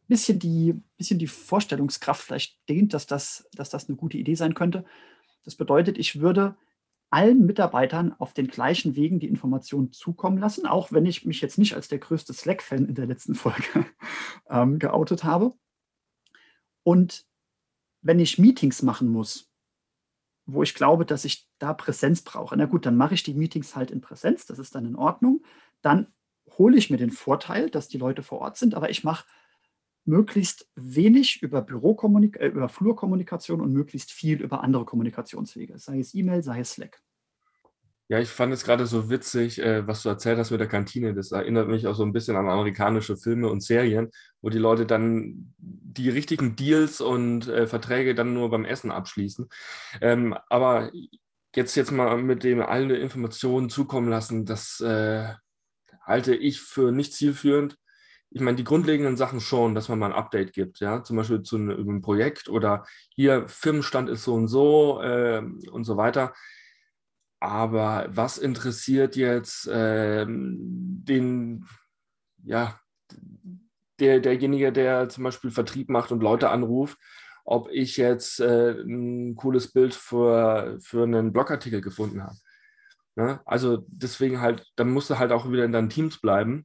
bisschen 0.08 0.38
die, 0.38 0.80
bisschen 0.96 1.18
die 1.18 1.26
Vorstellungskraft 1.26 2.22
vielleicht 2.22 2.68
dehnt, 2.68 2.94
dass 2.94 3.06
das, 3.06 3.48
dass 3.54 3.70
das 3.70 3.88
eine 3.88 3.96
gute 3.96 4.18
Idee 4.18 4.34
sein 4.34 4.54
könnte. 4.54 4.84
Das 5.44 5.56
bedeutet, 5.56 5.98
ich 5.98 6.20
würde 6.20 6.56
allen 7.10 7.46
Mitarbeitern 7.46 8.12
auf 8.18 8.32
den 8.32 8.48
gleichen 8.48 8.96
Wegen 8.96 9.20
die 9.20 9.28
Informationen 9.28 9.92
zukommen 9.92 10.38
lassen, 10.38 10.66
auch 10.66 10.90
wenn 10.90 11.06
ich 11.06 11.24
mich 11.24 11.40
jetzt 11.40 11.58
nicht 11.58 11.74
als 11.74 11.88
der 11.88 11.98
größte 11.98 12.32
Slack-Fan 12.32 12.86
in 12.86 12.94
der 12.94 13.06
letzten 13.06 13.34
Folge 13.34 13.86
ähm, 14.50 14.78
geoutet 14.78 15.22
habe. 15.22 15.54
Und 16.82 17.24
wenn 18.02 18.18
ich 18.18 18.38
Meetings 18.38 18.82
machen 18.82 19.08
muss, 19.08 19.50
wo 20.46 20.62
ich 20.62 20.74
glaube, 20.74 21.06
dass 21.06 21.24
ich 21.24 21.48
da 21.58 21.72
Präsenz 21.72 22.22
brauche, 22.22 22.56
na 22.56 22.66
gut, 22.66 22.84
dann 22.84 22.96
mache 22.96 23.14
ich 23.14 23.22
die 23.22 23.34
Meetings 23.34 23.76
halt 23.76 23.90
in 23.90 24.00
Präsenz, 24.00 24.44
das 24.46 24.58
ist 24.58 24.74
dann 24.74 24.84
in 24.84 24.96
Ordnung. 24.96 25.44
Dann 25.82 26.12
hole 26.58 26.76
ich 26.76 26.90
mir 26.90 26.98
den 26.98 27.10
Vorteil, 27.10 27.70
dass 27.70 27.88
die 27.88 27.98
Leute 27.98 28.22
vor 28.22 28.40
Ort 28.40 28.56
sind, 28.56 28.74
aber 28.74 28.90
ich 28.90 29.04
mache 29.04 29.24
möglichst 30.04 30.68
wenig 30.74 31.42
über 31.42 31.62
Bürokommunik 31.62 32.36
äh, 32.36 32.48
über 32.48 32.68
Flurkommunikation 32.68 33.60
und 33.60 33.72
möglichst 33.72 34.12
viel 34.12 34.42
über 34.42 34.62
andere 34.62 34.84
Kommunikationswege, 34.84 35.78
sei 35.78 35.98
es 35.98 36.14
E-Mail, 36.14 36.42
sei 36.42 36.60
es 36.60 36.72
Slack. 36.72 37.00
Ja, 38.08 38.18
ich 38.18 38.28
fand 38.28 38.52
es 38.52 38.64
gerade 38.64 38.84
so 38.84 39.08
witzig, 39.08 39.58
äh, 39.60 39.86
was 39.86 40.02
du 40.02 40.10
erzählt 40.10 40.38
hast 40.38 40.50
mit 40.50 40.60
der 40.60 40.68
Kantine. 40.68 41.14
Das 41.14 41.32
erinnert 41.32 41.68
mich 41.68 41.86
auch 41.86 41.94
so 41.94 42.02
ein 42.02 42.12
bisschen 42.12 42.36
an 42.36 42.48
amerikanische 42.48 43.16
Filme 43.16 43.48
und 43.48 43.62
Serien, 43.62 44.10
wo 44.42 44.50
die 44.50 44.58
Leute 44.58 44.84
dann 44.84 45.54
die 45.56 46.10
richtigen 46.10 46.54
Deals 46.54 47.00
und 47.00 47.48
äh, 47.48 47.66
Verträge 47.66 48.14
dann 48.14 48.34
nur 48.34 48.50
beim 48.50 48.66
Essen 48.66 48.90
abschließen. 48.90 49.48
Ähm, 50.02 50.36
aber 50.50 50.90
jetzt, 51.56 51.76
jetzt 51.76 51.92
mal 51.92 52.18
mit 52.18 52.44
dem 52.44 52.60
allen 52.60 52.90
Informationen 52.90 53.70
zukommen 53.70 54.10
lassen, 54.10 54.44
das 54.44 54.80
äh, 54.80 55.32
halte 56.02 56.34
ich 56.34 56.60
für 56.60 56.92
nicht 56.92 57.14
zielführend. 57.14 57.78
Ich 58.34 58.40
meine, 58.40 58.56
die 58.56 58.64
grundlegenden 58.64 59.16
Sachen 59.16 59.40
schon, 59.40 59.74
dass 59.74 59.88
man 59.88 59.98
mal 59.98 60.06
ein 60.06 60.18
Update 60.18 60.52
gibt, 60.52 60.80
ja, 60.80 61.02
zum 61.02 61.16
Beispiel 61.16 61.42
zu 61.42 61.56
einem 61.56 62.02
Projekt 62.02 62.48
oder 62.48 62.84
hier 63.14 63.48
Firmenstand 63.48 64.10
ist 64.10 64.24
so 64.24 64.34
und 64.34 64.48
so 64.48 65.00
äh, 65.00 65.42
und 65.70 65.84
so 65.84 65.96
weiter 65.96 66.34
aber 67.44 68.06
was 68.08 68.38
interessiert 68.38 69.16
jetzt 69.16 69.68
ähm, 69.70 70.56
den, 71.04 71.66
ja, 72.42 72.80
der, 74.00 74.20
derjenige, 74.20 74.72
der 74.72 75.10
zum 75.10 75.24
Beispiel 75.24 75.50
Vertrieb 75.50 75.90
macht 75.90 76.10
und 76.10 76.22
Leute 76.22 76.48
anruft, 76.48 76.96
ob 77.44 77.68
ich 77.70 77.98
jetzt 77.98 78.40
äh, 78.40 78.70
ein 78.70 79.34
cooles 79.36 79.72
Bild 79.72 79.94
für, 79.94 80.78
für 80.80 81.02
einen 81.02 81.34
Blogartikel 81.34 81.82
gefunden 81.82 82.22
habe. 82.22 82.36
Ne? 83.14 83.40
Also 83.44 83.84
deswegen 83.88 84.40
halt, 84.40 84.66
dann 84.76 84.90
musst 84.90 85.10
du 85.10 85.18
halt 85.18 85.30
auch 85.30 85.50
wieder 85.50 85.66
in 85.66 85.72
deinen 85.72 85.90
Teams 85.90 86.22
bleiben 86.22 86.64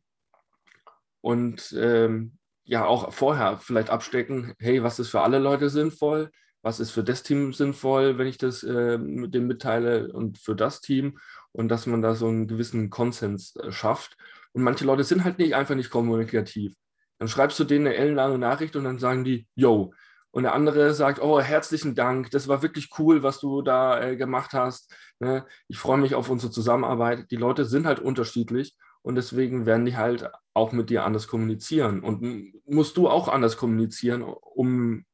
und 1.21 1.75
ähm, 1.77 2.38
ja 2.63 2.86
auch 2.86 3.12
vorher 3.13 3.58
vielleicht 3.58 3.89
abstecken, 3.89 4.53
hey, 4.60 4.84
was 4.84 4.99
ist 4.99 5.10
für 5.10 5.21
alle 5.21 5.39
Leute 5.39 5.69
sinnvoll? 5.69 6.29
was 6.62 6.79
ist 6.79 6.91
für 6.91 7.03
das 7.03 7.23
Team 7.23 7.53
sinnvoll, 7.53 8.17
wenn 8.17 8.27
ich 8.27 8.38
das 8.38 8.63
äh, 8.63 8.97
mit 8.97 9.34
dem 9.34 9.47
mitteile 9.47 10.12
und 10.12 10.38
für 10.38 10.55
das 10.55 10.82
Team 10.82 11.17
und 11.51 11.69
dass 11.69 11.86
man 11.86 12.01
da 12.01 12.15
so 12.15 12.27
einen 12.27 12.47
gewissen 12.47 12.89
Konsens 12.89 13.55
äh, 13.55 13.71
schafft. 13.71 14.17
Und 14.51 14.63
manche 14.63 14.86
Leute 14.86 15.03
sind 15.03 15.23
halt 15.23 15.39
nicht 15.39 15.55
einfach 15.55 15.75
nicht 15.75 15.89
kommunikativ. 15.89 16.73
Dann 17.17 17.27
schreibst 17.27 17.60
du 17.60 17.63
denen 17.63 17.88
eine 17.88 17.95
ellenlange 17.95 18.38
Nachricht 18.38 18.75
und 18.75 18.84
dann 18.84 18.99
sagen 18.99 19.23
die, 19.23 19.47
yo. 19.55 19.93
Und 20.32 20.43
der 20.43 20.53
andere 20.53 20.93
sagt, 20.93 21.21
oh, 21.21 21.41
herzlichen 21.41 21.95
Dank, 21.95 22.29
das 22.32 22.47
war 22.47 22.62
wirklich 22.62 22.89
cool, 22.99 23.23
was 23.23 23.39
du 23.39 23.62
da 23.62 24.01
äh, 24.01 24.15
gemacht 24.15 24.53
hast. 24.53 24.93
Ne? 25.19 25.45
Ich 25.67 25.79
freue 25.79 25.97
mich 25.97 26.13
auf 26.13 26.29
unsere 26.29 26.51
Zusammenarbeit. 26.51 27.32
Die 27.32 27.36
Leute 27.36 27.65
sind 27.65 27.88
halt 27.88 27.99
unterschiedlich 27.99 28.75
und 29.01 29.15
deswegen 29.15 29.65
werden 29.65 29.85
die 29.85 29.97
halt 29.97 30.29
auch 30.53 30.71
mit 30.71 30.89
dir 30.89 31.05
anders 31.05 31.27
kommunizieren. 31.27 32.01
Und 32.01 32.53
musst 32.65 32.97
du 32.97 33.07
auch 33.07 33.27
anders 33.27 33.57
kommunizieren, 33.57 34.23
um 34.23 35.05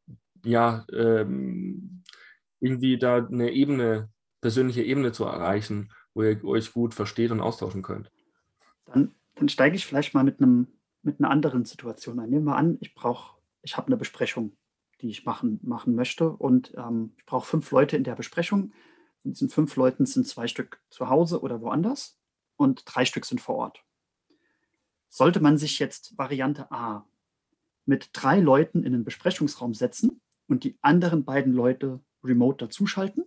ja, 0.44 0.86
ähm, 0.92 2.04
irgendwie 2.60 2.98
da 2.98 3.26
eine 3.26 3.52
Ebene, 3.52 4.10
persönliche 4.42 4.84
Ebene 4.84 5.12
zu 5.12 5.26
erreichen, 5.26 5.92
wo 6.14 6.24
ihr 6.24 6.44
euch 6.46 6.74
gut 6.74 6.94
versteht 6.94 7.32
und 7.32 7.42
austauschen 7.42 7.84
könnt. 7.84 8.12
Dann, 8.86 9.14
dann 9.36 9.50
steige 9.50 9.76
ich 9.76 9.86
vielleicht 9.86 10.14
mal 10.14 10.24
mit, 10.24 10.40
einem, 10.40 10.68
mit 11.02 11.20
einer 11.20 11.30
anderen 11.30 11.66
Situation 11.66 12.20
ein. 12.20 12.30
Nehmen 12.30 12.46
wir 12.46 12.56
an, 12.56 12.78
ich 12.82 12.96
brauche, 12.96 13.38
ich 13.62 13.78
habe 13.78 13.88
eine 13.88 13.98
Besprechung, 13.98 14.56
die 15.02 15.10
ich 15.10 15.26
machen, 15.26 15.60
machen 15.64 15.96
möchte 15.96 16.30
und 16.30 16.74
ähm, 16.78 17.14
ich 17.18 17.26
brauche 17.26 17.48
fünf 17.48 17.70
Leute 17.72 17.98
in 17.98 18.04
der 18.04 18.16
Besprechung. 18.16 18.72
Von 19.22 19.32
diesen 19.32 19.50
fünf 19.50 19.76
Leuten 19.76 20.06
sind 20.06 20.28
zwei 20.28 20.48
Stück 20.48 20.82
zu 20.90 21.10
Hause 21.10 21.42
oder 21.42 21.62
woanders 21.62 22.18
und 22.58 22.84
drei 22.86 23.06
Stück 23.06 23.26
sind 23.26 23.42
vor 23.42 23.56
Ort. 23.56 23.84
Sollte 25.10 25.40
man 25.40 25.58
sich 25.58 25.80
jetzt 25.80 26.18
Variante 26.18 26.72
A 26.72 27.08
mit 27.86 28.10
drei 28.14 28.40
Leuten 28.40 28.84
in 28.84 28.94
den 28.94 29.04
Besprechungsraum 29.04 29.74
setzen 29.74 30.22
und 30.48 30.64
die 30.64 30.78
anderen 30.82 31.24
beiden 31.24 31.54
Leute 31.54 32.02
remote 32.24 32.66
dazuschalten? 32.66 33.24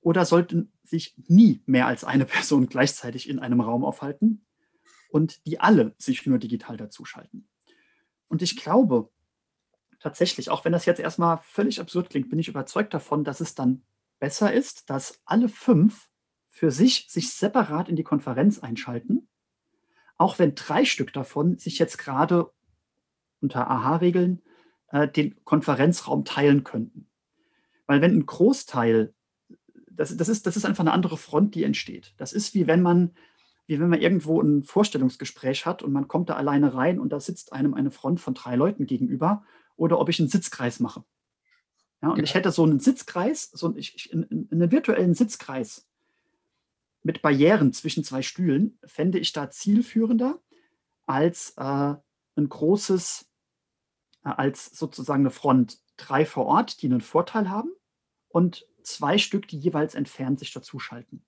Oder 0.00 0.24
sollten 0.24 0.72
sich 0.84 1.14
nie 1.28 1.62
mehr 1.66 1.86
als 1.86 2.04
eine 2.04 2.24
Person 2.26 2.66
gleichzeitig 2.66 3.28
in 3.28 3.38
einem 3.38 3.60
Raum 3.60 3.84
aufhalten 3.84 4.44
und 5.10 5.46
die 5.46 5.60
alle 5.60 5.94
sich 5.98 6.26
nur 6.26 6.38
digital 6.38 6.76
dazuschalten? 6.76 7.48
Und 8.28 8.42
ich 8.42 8.56
glaube 8.56 9.10
tatsächlich, 10.00 10.50
auch 10.50 10.64
wenn 10.64 10.72
das 10.72 10.86
jetzt 10.86 11.00
erstmal 11.00 11.38
völlig 11.38 11.80
absurd 11.80 12.10
klingt, 12.10 12.28
bin 12.28 12.38
ich 12.38 12.48
überzeugt 12.48 12.92
davon, 12.94 13.24
dass 13.24 13.40
es 13.40 13.54
dann 13.54 13.82
besser 14.18 14.52
ist, 14.52 14.88
dass 14.90 15.20
alle 15.24 15.48
fünf 15.48 16.08
für 16.56 16.70
sich 16.70 17.04
sich 17.10 17.34
separat 17.34 17.90
in 17.90 17.96
die 17.96 18.02
Konferenz 18.02 18.60
einschalten, 18.60 19.28
auch 20.16 20.38
wenn 20.38 20.54
drei 20.54 20.86
Stück 20.86 21.12
davon 21.12 21.58
sich 21.58 21.78
jetzt 21.78 21.98
gerade 21.98 22.50
unter 23.42 23.70
AHA-Regeln 23.70 24.40
äh, 24.88 25.06
den 25.06 25.44
Konferenzraum 25.44 26.24
teilen 26.24 26.64
könnten. 26.64 27.08
Weil 27.86 28.00
wenn 28.00 28.16
ein 28.16 28.24
Großteil, 28.24 29.12
das, 29.90 30.16
das, 30.16 30.30
ist, 30.30 30.46
das 30.46 30.56
ist 30.56 30.64
einfach 30.64 30.80
eine 30.80 30.94
andere 30.94 31.18
Front, 31.18 31.54
die 31.54 31.62
entsteht. 31.62 32.14
Das 32.16 32.32
ist 32.32 32.54
wie 32.54 32.66
wenn 32.66 32.80
man, 32.80 33.10
wie 33.66 33.78
wenn 33.78 33.90
man 33.90 34.00
irgendwo 34.00 34.40
ein 34.40 34.62
Vorstellungsgespräch 34.62 35.66
hat 35.66 35.82
und 35.82 35.92
man 35.92 36.08
kommt 36.08 36.30
da 36.30 36.36
alleine 36.36 36.72
rein 36.72 36.98
und 36.98 37.10
da 37.10 37.20
sitzt 37.20 37.52
einem 37.52 37.74
eine 37.74 37.90
Front 37.90 38.18
von 38.18 38.32
drei 38.32 38.56
Leuten 38.56 38.86
gegenüber 38.86 39.44
oder 39.76 40.00
ob 40.00 40.08
ich 40.08 40.20
einen 40.20 40.30
Sitzkreis 40.30 40.80
mache. 40.80 41.04
Ja, 42.00 42.08
und 42.08 42.16
ja. 42.16 42.24
ich 42.24 42.32
hätte 42.32 42.50
so 42.50 42.64
einen 42.64 42.80
Sitzkreis, 42.80 43.50
so 43.52 43.66
einen, 43.66 43.76
ich, 43.76 44.10
einen 44.10 44.70
virtuellen 44.70 45.12
Sitzkreis 45.12 45.86
mit 47.06 47.22
Barrieren 47.22 47.72
zwischen 47.72 48.02
zwei 48.02 48.20
Stühlen, 48.20 48.80
fände 48.84 49.20
ich 49.20 49.32
da 49.32 49.48
zielführender 49.48 50.42
als 51.06 51.54
äh, 51.56 51.62
ein 51.62 52.48
großes 52.48 53.30
äh, 54.24 54.30
als 54.30 54.66
sozusagen 54.66 55.22
eine 55.22 55.30
Front 55.30 55.78
drei 55.96 56.26
vor 56.26 56.46
Ort, 56.46 56.82
die 56.82 56.86
einen 56.86 57.00
Vorteil 57.00 57.48
haben 57.48 57.70
und 58.28 58.66
zwei 58.82 59.18
Stück, 59.18 59.46
die 59.46 59.56
jeweils 59.56 59.94
entfernt 59.94 60.40
sich 60.40 60.52
dazuschalten. 60.52 61.24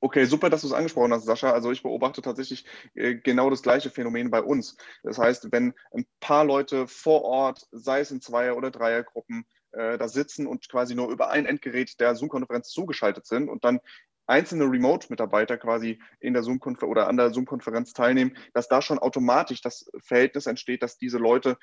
Okay, 0.00 0.26
super, 0.26 0.50
dass 0.50 0.60
du 0.60 0.66
es 0.66 0.74
angesprochen 0.74 1.12
hast, 1.14 1.24
Sascha. 1.24 1.50
Also 1.50 1.72
ich 1.72 1.82
beobachte 1.82 2.20
tatsächlich 2.20 2.66
äh, 2.94 3.14
genau 3.14 3.48
das 3.48 3.62
gleiche 3.62 3.88
Phänomen 3.88 4.30
bei 4.30 4.42
uns. 4.42 4.76
Das 5.02 5.16
heißt, 5.16 5.50
wenn 5.52 5.72
ein 5.90 6.06
paar 6.20 6.44
Leute 6.44 6.86
vor 6.86 7.22
Ort, 7.22 7.66
sei 7.72 8.00
es 8.00 8.10
in 8.10 8.20
Zweier- 8.20 8.58
oder 8.58 8.70
Dreiergruppen, 8.70 9.46
äh, 9.72 9.98
da 9.98 10.08
sitzen 10.08 10.46
und 10.46 10.68
quasi 10.68 10.94
nur 10.94 11.10
über 11.10 11.30
ein 11.30 11.46
Endgerät 11.46 12.00
der 12.00 12.14
Zoom-Konferenz 12.14 12.70
zugeschaltet 12.70 13.26
sind 13.26 13.48
und 13.48 13.64
dann 13.64 13.80
einzelne 14.28 14.64
Remote-Mitarbeiter 14.64 15.56
quasi 15.58 15.98
in 16.20 16.34
der 16.34 16.42
Zoom 16.42 16.60
oder 16.82 17.08
an 17.08 17.16
der 17.16 17.32
Zoom-Konferenz 17.32 17.92
teilnehmen, 17.92 18.36
dass 18.52 18.68
da 18.68 18.82
schon 18.82 18.98
automatisch 18.98 19.60
das 19.60 19.90
Verhältnis 19.98 20.46
entsteht, 20.46 20.82
dass 20.82 20.98
diese 20.98 21.18
Leute 21.18 21.58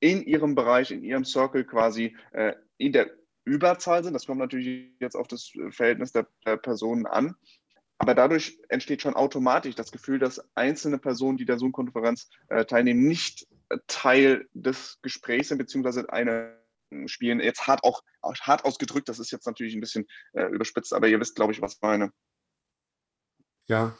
in 0.00 0.22
ihrem 0.22 0.54
Bereich, 0.54 0.90
in 0.90 1.02
ihrem 1.02 1.24
Circle 1.24 1.64
quasi 1.64 2.16
äh, 2.32 2.54
in 2.78 2.92
der 2.92 3.10
Überzahl 3.44 4.04
sind. 4.04 4.14
Das 4.14 4.26
kommt 4.26 4.38
natürlich 4.40 4.92
jetzt 5.00 5.16
auf 5.16 5.28
das 5.28 5.52
Verhältnis 5.70 6.12
der, 6.12 6.26
der 6.46 6.56
Personen 6.56 7.06
an. 7.06 7.34
Aber 7.98 8.14
dadurch 8.14 8.58
entsteht 8.68 9.02
schon 9.02 9.14
automatisch 9.14 9.74
das 9.74 9.92
Gefühl, 9.92 10.18
dass 10.18 10.42
einzelne 10.54 10.98
Personen, 10.98 11.36
die 11.36 11.44
der 11.44 11.58
Zoom-Konferenz 11.58 12.30
äh, 12.48 12.64
teilnehmen, 12.64 13.06
nicht 13.06 13.46
Teil 13.86 14.48
des 14.54 14.98
Gesprächs 15.02 15.48
sind, 15.48 15.58
beziehungsweise 15.58 16.10
eine 16.12 16.59
spielen. 17.06 17.40
Jetzt 17.40 17.66
hart 17.66 17.84
auch 17.84 18.02
hart 18.22 18.64
ausgedrückt, 18.64 19.08
das 19.08 19.18
ist 19.18 19.30
jetzt 19.30 19.46
natürlich 19.46 19.74
ein 19.74 19.80
bisschen 19.80 20.06
äh, 20.32 20.44
überspitzt, 20.46 20.92
aber 20.92 21.08
ihr 21.08 21.20
wisst, 21.20 21.36
glaube 21.36 21.52
ich, 21.52 21.62
was 21.62 21.74
ich 21.74 21.82
meine. 21.82 22.12
Ja, 23.66 23.96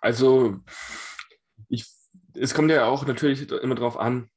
also 0.00 0.60
ich, 1.68 1.86
es 2.34 2.54
kommt 2.54 2.70
ja 2.70 2.84
auch 2.84 3.06
natürlich 3.06 3.50
immer 3.50 3.74
darauf 3.74 3.96
an, 3.96 4.30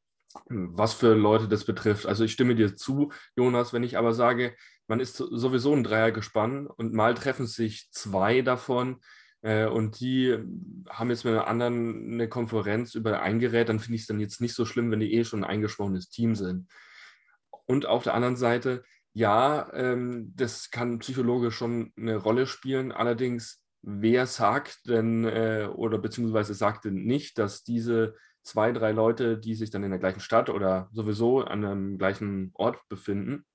was 0.45 0.93
für 0.93 1.13
Leute 1.13 1.47
das 1.47 1.65
betrifft. 1.65 2.05
Also 2.05 2.23
ich 2.23 2.31
stimme 2.31 2.55
dir 2.55 2.75
zu, 2.75 3.11
Jonas, 3.35 3.73
wenn 3.73 3.83
ich 3.83 3.97
aber 3.97 4.13
sage, 4.13 4.55
man 4.87 4.99
ist 4.99 5.17
sowieso 5.17 5.73
ein 5.73 5.83
Dreiergespann 5.83 6.67
und 6.67 6.93
mal 6.93 7.13
treffen 7.15 7.47
sich 7.47 7.89
zwei 7.91 8.41
davon 8.41 9.01
äh, 9.41 9.65
und 9.65 9.99
die 9.99 10.37
haben 10.89 11.09
jetzt 11.09 11.25
mit 11.25 11.33
einer 11.33 11.47
anderen 11.47 12.13
eine 12.13 12.29
Konferenz 12.29 12.95
über 12.95 13.21
ein 13.21 13.39
Gerät, 13.39 13.69
dann 13.69 13.79
finde 13.79 13.95
ich 13.95 14.01
es 14.01 14.07
dann 14.07 14.19
jetzt 14.19 14.41
nicht 14.41 14.53
so 14.53 14.65
schlimm, 14.65 14.91
wenn 14.91 14.99
die 14.99 15.13
eh 15.13 15.23
schon 15.23 15.43
ein 15.43 15.49
eingeschworenes 15.49 16.09
Team 16.09 16.35
sind. 16.35 16.67
Und 17.65 17.85
auf 17.85 18.03
der 18.03 18.13
anderen 18.13 18.35
Seite, 18.35 18.83
ja, 19.13 19.71
ähm, 19.73 20.33
das 20.35 20.71
kann 20.71 20.99
psychologisch 20.99 21.55
schon 21.55 21.93
eine 21.97 22.17
Rolle 22.17 22.47
spielen. 22.47 22.91
Allerdings, 22.91 23.63
wer 23.81 24.25
sagt 24.25 24.87
denn 24.87 25.25
äh, 25.25 25.67
oder 25.73 25.97
beziehungsweise 25.97 26.53
sagt 26.53 26.85
denn 26.85 27.03
nicht, 27.03 27.37
dass 27.37 27.63
diese 27.63 28.15
zwei, 28.43 28.71
drei 28.71 28.91
Leute, 28.91 29.37
die 29.37 29.55
sich 29.55 29.69
dann 29.69 29.83
in 29.83 29.91
der 29.91 29.99
gleichen 29.99 30.19
Stadt 30.19 30.49
oder 30.49 30.89
sowieso 30.91 31.41
an 31.41 31.63
einem 31.65 31.97
gleichen 31.97 32.51
Ort 32.55 32.79
befinden, 32.89 33.45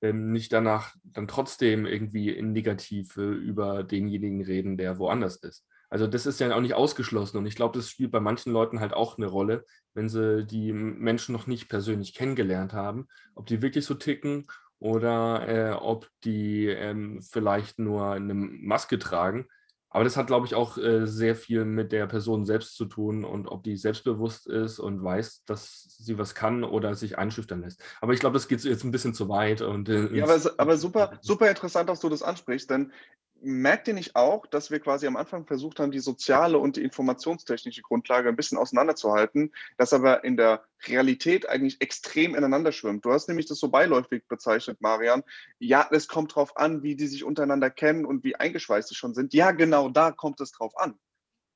ähm, 0.00 0.32
nicht 0.32 0.52
danach 0.52 0.94
dann 1.02 1.28
trotzdem 1.28 1.84
irgendwie 1.84 2.30
in 2.30 2.52
Negative 2.52 3.32
über 3.32 3.82
denjenigen 3.82 4.42
reden, 4.42 4.76
der 4.76 4.98
woanders 4.98 5.36
ist. 5.36 5.66
Also 5.90 6.06
das 6.06 6.26
ist 6.26 6.40
ja 6.40 6.54
auch 6.54 6.60
nicht 6.60 6.74
ausgeschlossen 6.74 7.38
und 7.38 7.46
ich 7.46 7.56
glaube, 7.56 7.78
das 7.78 7.88
spielt 7.88 8.10
bei 8.10 8.20
manchen 8.20 8.52
Leuten 8.52 8.80
halt 8.80 8.92
auch 8.92 9.16
eine 9.16 9.26
Rolle, 9.26 9.64
wenn 9.94 10.08
sie 10.08 10.44
die 10.44 10.72
Menschen 10.72 11.32
noch 11.32 11.46
nicht 11.46 11.68
persönlich 11.68 12.14
kennengelernt 12.14 12.74
haben, 12.74 13.08
ob 13.34 13.46
die 13.46 13.62
wirklich 13.62 13.86
so 13.86 13.94
ticken 13.94 14.46
oder 14.78 15.48
äh, 15.48 15.72
ob 15.72 16.08
die 16.24 16.66
ähm, 16.66 17.22
vielleicht 17.22 17.78
nur 17.78 18.10
eine 18.10 18.34
Maske 18.34 18.98
tragen. 18.98 19.46
Aber 19.90 20.04
das 20.04 20.18
hat, 20.18 20.26
glaube 20.26 20.46
ich, 20.46 20.54
auch 20.54 20.76
äh, 20.76 21.06
sehr 21.06 21.34
viel 21.34 21.64
mit 21.64 21.92
der 21.92 22.06
Person 22.06 22.44
selbst 22.44 22.76
zu 22.76 22.84
tun 22.84 23.24
und 23.24 23.48
ob 23.48 23.64
die 23.64 23.76
selbstbewusst 23.76 24.46
ist 24.46 24.78
und 24.78 25.02
weiß, 25.02 25.44
dass 25.46 25.96
sie 25.98 26.18
was 26.18 26.34
kann 26.34 26.62
oder 26.62 26.94
sich 26.94 27.16
einschüchtern 27.16 27.62
lässt. 27.62 27.82
Aber 28.02 28.12
ich 28.12 28.20
glaube, 28.20 28.34
das 28.34 28.48
geht 28.48 28.62
jetzt 28.64 28.84
ein 28.84 28.90
bisschen 28.90 29.14
zu 29.14 29.30
weit. 29.30 29.62
Und, 29.62 29.88
äh, 29.88 30.14
ja, 30.14 30.24
aber, 30.24 30.38
aber 30.58 30.76
super, 30.76 31.18
super 31.22 31.48
interessant, 31.48 31.88
dass 31.88 32.00
du 32.00 32.10
das 32.10 32.22
ansprichst, 32.22 32.68
denn 32.68 32.92
merkt 33.40 33.88
ihr 33.88 33.94
nicht 33.94 34.16
auch, 34.16 34.46
dass 34.46 34.70
wir 34.70 34.80
quasi 34.80 35.06
am 35.06 35.16
Anfang 35.16 35.46
versucht 35.46 35.78
haben, 35.78 35.90
die 35.90 36.00
soziale 36.00 36.58
und 36.58 36.76
die 36.76 36.82
informationstechnische 36.82 37.82
Grundlage 37.82 38.28
ein 38.28 38.36
bisschen 38.36 38.58
auseinanderzuhalten, 38.58 39.52
das 39.76 39.92
aber 39.92 40.24
in 40.24 40.36
der 40.36 40.64
Realität 40.86 41.48
eigentlich 41.48 41.80
extrem 41.80 42.34
ineinander 42.34 42.72
schwimmt? 42.72 43.04
Du 43.04 43.12
hast 43.12 43.28
nämlich 43.28 43.46
das 43.46 43.58
so 43.58 43.68
beiläufig 43.68 44.26
bezeichnet, 44.28 44.80
Marian. 44.80 45.22
Ja, 45.58 45.88
es 45.90 46.08
kommt 46.08 46.34
drauf 46.34 46.56
an, 46.56 46.82
wie 46.82 46.96
die 46.96 47.06
sich 47.06 47.24
untereinander 47.24 47.70
kennen 47.70 48.04
und 48.04 48.24
wie 48.24 48.36
eingeschweißt 48.36 48.88
sie 48.88 48.94
schon 48.94 49.14
sind. 49.14 49.34
Ja, 49.34 49.52
genau 49.52 49.88
da 49.88 50.10
kommt 50.10 50.40
es 50.40 50.52
drauf 50.52 50.76
an. 50.78 50.98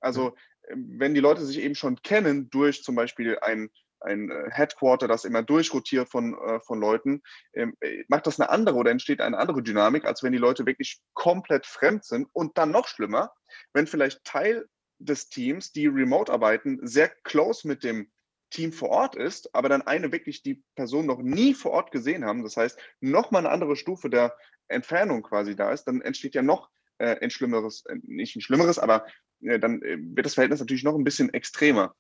Also, 0.01 0.35
wenn 0.75 1.15
die 1.15 1.21
Leute 1.21 1.45
sich 1.45 1.59
eben 1.59 1.75
schon 1.75 2.01
kennen 2.03 2.49
durch 2.51 2.83
zum 2.83 2.95
Beispiel 2.95 3.39
ein 3.41 3.71
ein 4.05 4.31
äh, 4.31 4.51
Headquarter, 4.51 5.09
das 5.09 5.25
immer 5.25 5.43
durchrotiert 5.43 6.09
von, 6.09 6.35
äh, 6.35 6.61
von 6.61 6.81
Leuten, 6.81 7.23
ähm, 7.55 7.75
äh, 7.81 8.05
macht 8.09 8.27
das 8.27 8.41
eine 8.41 8.51
andere 8.51 8.77
oder 8.77 8.91
entsteht 8.91 9.21
eine 9.21 9.39
andere 9.39 9.63
Dynamik, 9.63 10.05
als 10.05 10.23
wenn 10.23 10.33
die 10.33 10.39
Leute 10.39 10.67
wirklich 10.67 11.01
komplett 11.15 11.67
fremd 11.67 12.05
sind. 12.05 12.29
Und 12.33 12.59
dann 12.59 12.71
noch 12.71 12.89
schlimmer, 12.89 13.33
wenn 13.73 13.87
vielleicht 13.87 14.25
Teil 14.25 14.67
des 14.99 15.29
Teams, 15.29 15.73
die 15.73 15.87
remote 15.87 16.33
arbeiten, 16.33 16.79
sehr 16.83 17.09
close 17.25 17.67
mit 17.67 17.83
dem 17.85 18.11
Team 18.51 18.73
vor 18.73 18.91
Ort 18.91 19.17
ist, 19.17 19.55
aber 19.55 19.69
dann 19.69 19.83
eine 19.83 20.13
wirklich 20.13 20.43
die 20.43 20.63
Person 20.77 21.07
noch 21.07 21.23
nie 21.23 21.55
vor 21.55 21.73
Ort 21.73 21.91
gesehen 21.91 22.25
haben, 22.25 22.43
das 22.43 22.57
heißt, 22.57 22.79
nochmal 23.01 23.41
eine 23.41 23.51
andere 23.51 23.77
Stufe 23.77 24.11
der 24.11 24.37
Entfernung 24.69 25.23
quasi 25.23 25.57
da 25.57 25.73
ist, 25.73 25.85
dann 25.85 26.03
entsteht 26.03 26.35
ja 26.35 26.43
noch 26.43 26.69
ein 26.99 27.31
schlimmeres, 27.31 27.83
nicht 28.03 28.37
ein 28.37 28.43
schlimmeres, 28.43 28.79
aber 28.79 29.07
dann 29.41 29.81
wird 29.81 30.25
das 30.25 30.35
Verhältnis 30.35 30.61
natürlich 30.61 30.85
noch 30.85 30.95
ein 30.95 31.03
bisschen 31.03 31.35
extremer. 31.35 31.97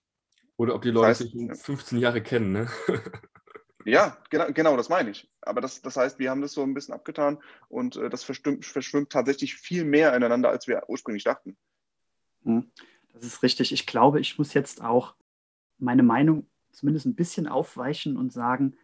Oder 0.57 0.75
ob 0.75 0.83
die 0.83 0.91
Leute 0.91 1.09
das 1.09 1.21
heißt, 1.21 1.33
sich 1.33 1.63
15 1.63 1.99
Jahre 1.99 2.23
kennen, 2.23 2.53
ne? 2.53 2.69
Ja, 3.85 4.17
genau, 4.31 4.47
genau, 4.53 4.77
das 4.77 4.89
meine 4.89 5.11
ich. 5.11 5.29
Aber 5.41 5.61
das, 5.61 5.83
das 5.83 5.97
heißt, 5.97 6.19
wir 6.19 6.31
haben 6.31 6.41
das 6.41 6.53
so 6.53 6.63
ein 6.63 6.75
bisschen 6.75 6.95
abgetan 6.95 7.39
und 7.69 7.97
äh, 7.97 8.09
das 8.11 8.23
verschwimmt, 8.23 8.65
verschwimmt 8.65 9.11
tatsächlich 9.11 9.57
viel 9.57 9.85
mehr 9.85 10.15
ineinander, 10.15 10.51
als 10.51 10.69
wir 10.69 10.85
ursprünglich 10.89 11.25
dachten. 11.25 11.57
Hm, 12.45 12.71
das 13.13 13.25
ist 13.25 13.43
richtig. 13.43 13.73
Ich 13.73 13.87
glaube, 13.87 14.21
ich 14.21 14.39
muss 14.39 14.55
jetzt 14.55 14.83
auch 14.83 15.15
meine 15.79 16.03
Meinung 16.03 16.47
zumindest 16.71 17.07
ein 17.07 17.15
bisschen 17.15 17.49
aufweichen 17.49 18.17
und 18.17 18.33
sagen, 18.33 18.77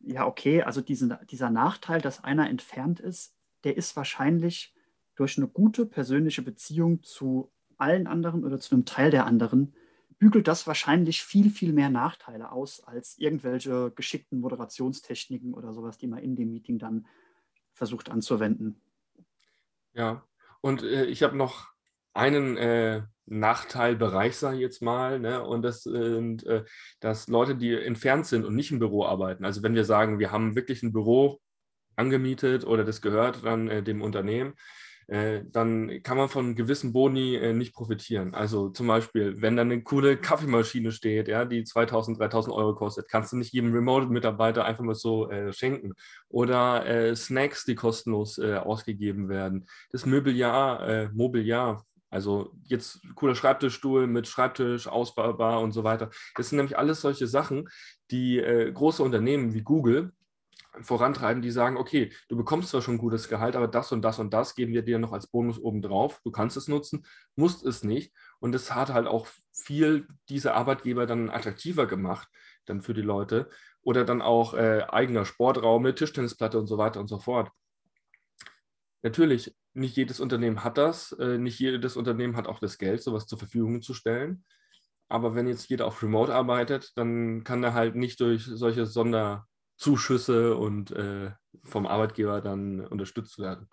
ja, 0.00 0.26
okay, 0.26 0.62
also 0.62 0.80
diesen, 0.80 1.16
dieser 1.30 1.50
Nachteil, 1.50 2.00
dass 2.00 2.24
einer 2.24 2.48
entfernt 2.48 3.00
ist, 3.00 3.34
der 3.64 3.76
ist 3.76 3.96
wahrscheinlich 3.96 4.74
durch 5.14 5.36
eine 5.36 5.48
gute 5.48 5.86
persönliche 5.86 6.42
Beziehung 6.42 7.02
zu 7.02 7.52
allen 7.76 8.06
anderen 8.06 8.44
oder 8.44 8.58
zu 8.58 8.74
einem 8.74 8.84
Teil 8.84 9.10
der 9.10 9.26
anderen 9.26 9.74
bügelt 10.20 10.46
das 10.46 10.66
wahrscheinlich 10.66 11.24
viel, 11.24 11.50
viel 11.50 11.72
mehr 11.72 11.90
Nachteile 11.90 12.52
aus 12.52 12.84
als 12.84 13.18
irgendwelche 13.18 13.90
geschickten 13.96 14.38
Moderationstechniken 14.40 15.54
oder 15.54 15.72
sowas, 15.72 15.98
die 15.98 16.06
man 16.06 16.20
in 16.20 16.36
dem 16.36 16.52
Meeting 16.52 16.78
dann 16.78 17.06
versucht 17.72 18.10
anzuwenden. 18.10 18.80
Ja, 19.94 20.24
und 20.60 20.82
äh, 20.82 21.06
ich 21.06 21.22
habe 21.22 21.36
noch 21.36 21.70
einen 22.12 22.56
äh, 22.58 23.02
Nachteilbereich, 23.24 24.36
sage 24.36 24.56
ich 24.56 24.62
jetzt 24.62 24.82
mal, 24.82 25.18
ne? 25.18 25.42
und 25.42 25.62
das 25.62 25.84
sind, 25.84 26.44
äh, 26.46 26.64
dass 27.00 27.28
Leute, 27.28 27.56
die 27.56 27.72
entfernt 27.74 28.26
sind 28.26 28.44
und 28.44 28.54
nicht 28.54 28.70
im 28.72 28.78
Büro 28.78 29.06
arbeiten, 29.06 29.44
also 29.44 29.62
wenn 29.62 29.74
wir 29.74 29.84
sagen, 29.84 30.18
wir 30.18 30.30
haben 30.32 30.54
wirklich 30.54 30.82
ein 30.82 30.92
Büro 30.92 31.40
angemietet 31.96 32.64
oder 32.64 32.84
das 32.84 33.00
gehört 33.00 33.44
dann 33.44 33.68
äh, 33.68 33.82
dem 33.82 34.02
Unternehmen, 34.02 34.54
äh, 35.10 35.42
dann 35.50 36.04
kann 36.04 36.16
man 36.16 36.28
von 36.28 36.54
gewissen 36.54 36.92
Boni 36.92 37.34
äh, 37.34 37.52
nicht 37.52 37.74
profitieren. 37.74 38.32
Also 38.32 38.68
zum 38.68 38.86
Beispiel, 38.86 39.42
wenn 39.42 39.56
da 39.56 39.62
eine 39.62 39.82
coole 39.82 40.16
Kaffeemaschine 40.16 40.92
steht, 40.92 41.26
ja, 41.26 41.44
die 41.44 41.64
2000, 41.64 42.20
3000 42.20 42.54
Euro 42.54 42.76
kostet, 42.76 43.08
kannst 43.08 43.32
du 43.32 43.36
nicht 43.36 43.52
jedem 43.52 43.72
Remote-Mitarbeiter 43.72 44.64
einfach 44.64 44.84
mal 44.84 44.94
so 44.94 45.28
äh, 45.28 45.52
schenken. 45.52 45.94
Oder 46.28 46.86
äh, 46.86 47.16
Snacks, 47.16 47.64
die 47.64 47.74
kostenlos 47.74 48.38
äh, 48.38 48.54
ausgegeben 48.54 49.28
werden. 49.28 49.66
Das 49.90 50.06
Möbeljahr, 50.06 51.10
Mobiliar, 51.12 51.84
also 52.08 52.52
jetzt 52.62 53.00
cooler 53.16 53.34
Schreibtischstuhl 53.34 54.06
mit 54.06 54.28
Schreibtisch, 54.28 54.86
ausbaubar 54.86 55.60
und 55.60 55.72
so 55.72 55.82
weiter. 55.82 56.10
Das 56.36 56.50
sind 56.50 56.58
nämlich 56.58 56.78
alles 56.78 57.00
solche 57.00 57.26
Sachen, 57.26 57.68
die 58.12 58.40
große 58.74 59.02
Unternehmen 59.02 59.54
wie 59.54 59.62
Google 59.62 60.12
vorantreiben, 60.82 61.42
die 61.42 61.50
sagen, 61.50 61.76
okay, 61.76 62.12
du 62.28 62.36
bekommst 62.36 62.70
zwar 62.70 62.82
schon 62.82 62.98
gutes 62.98 63.28
Gehalt, 63.28 63.56
aber 63.56 63.68
das 63.68 63.92
und 63.92 64.02
das 64.02 64.18
und 64.18 64.32
das 64.32 64.54
geben 64.54 64.72
wir 64.72 64.82
dir 64.82 64.98
noch 64.98 65.12
als 65.12 65.26
Bonus 65.26 65.58
obendrauf. 65.58 66.20
Du 66.22 66.30
kannst 66.30 66.56
es 66.56 66.68
nutzen, 66.68 67.04
musst 67.36 67.64
es 67.64 67.82
nicht. 67.82 68.12
Und 68.38 68.54
es 68.54 68.74
hat 68.74 68.90
halt 68.92 69.06
auch 69.06 69.26
viel 69.52 70.06
diese 70.28 70.54
Arbeitgeber 70.54 71.06
dann 71.06 71.30
attraktiver 71.30 71.86
gemacht, 71.86 72.28
dann 72.66 72.82
für 72.82 72.94
die 72.94 73.02
Leute. 73.02 73.48
Oder 73.82 74.04
dann 74.04 74.22
auch 74.22 74.54
äh, 74.54 74.84
eigener 74.88 75.24
Sportraum 75.24 75.82
mit 75.82 75.96
Tischtennisplatte 75.96 76.58
und 76.58 76.66
so 76.66 76.78
weiter 76.78 77.00
und 77.00 77.08
so 77.08 77.18
fort. 77.18 77.50
Natürlich, 79.02 79.54
nicht 79.72 79.96
jedes 79.96 80.20
Unternehmen 80.20 80.62
hat 80.64 80.78
das. 80.78 81.12
Äh, 81.12 81.38
nicht 81.38 81.58
jedes 81.58 81.96
Unternehmen 81.96 82.36
hat 82.36 82.46
auch 82.46 82.58
das 82.58 82.78
Geld, 82.78 83.02
sowas 83.02 83.26
zur 83.26 83.38
Verfügung 83.38 83.82
zu 83.82 83.94
stellen. 83.94 84.44
Aber 85.08 85.34
wenn 85.34 85.48
jetzt 85.48 85.68
jeder 85.68 85.86
auf 85.86 86.02
Remote 86.02 86.32
arbeitet, 86.32 86.92
dann 86.96 87.42
kann 87.42 87.64
er 87.64 87.74
halt 87.74 87.96
nicht 87.96 88.20
durch 88.20 88.44
solche 88.44 88.86
Sonder 88.86 89.48
Zuschüsse 89.80 90.56
und 90.56 90.90
äh, 90.90 91.32
vom 91.64 91.86
Arbeitgeber 91.86 92.42
dann 92.42 92.80
unterstützt 92.80 93.38
werden. 93.38 93.66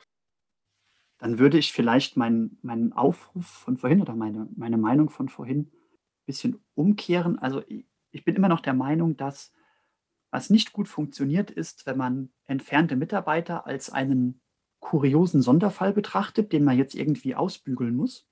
Dann 1.19 1.37
würde 1.37 1.57
ich 1.57 1.73
vielleicht 1.73 2.15
meinen, 2.15 2.57
meinen 2.61 2.93
Aufruf 2.93 3.45
von 3.45 3.77
vorhin 3.77 4.01
oder 4.01 4.15
meine, 4.15 4.47
meine 4.55 4.77
Meinung 4.77 5.09
von 5.09 5.27
vorhin 5.27 5.59
ein 5.59 6.25
bisschen 6.25 6.63
umkehren. 6.75 7.37
Also 7.39 7.61
ich, 7.67 8.23
bin 8.23 8.35
immer 8.35 8.47
noch 8.47 8.61
der 8.61 8.73
Meinung, 8.73 9.17
dass 9.17 9.53
was 10.31 10.49
nicht 10.49 10.71
gut 10.71 10.87
funktioniert 10.87 11.51
ist, 11.51 11.85
wenn 11.85 11.97
man 11.97 12.29
entfernte 12.45 12.95
Mitarbeiter 12.95 13.65
als 13.65 13.89
einen 13.89 14.41
kuriosen 14.79 15.41
Sonderfall 15.41 15.91
betrachtet, 15.91 16.53
den 16.53 16.63
man 16.63 16.77
jetzt 16.77 16.95
irgendwie 16.95 17.35
ausbügeln 17.35 17.95
muss, 17.95 18.27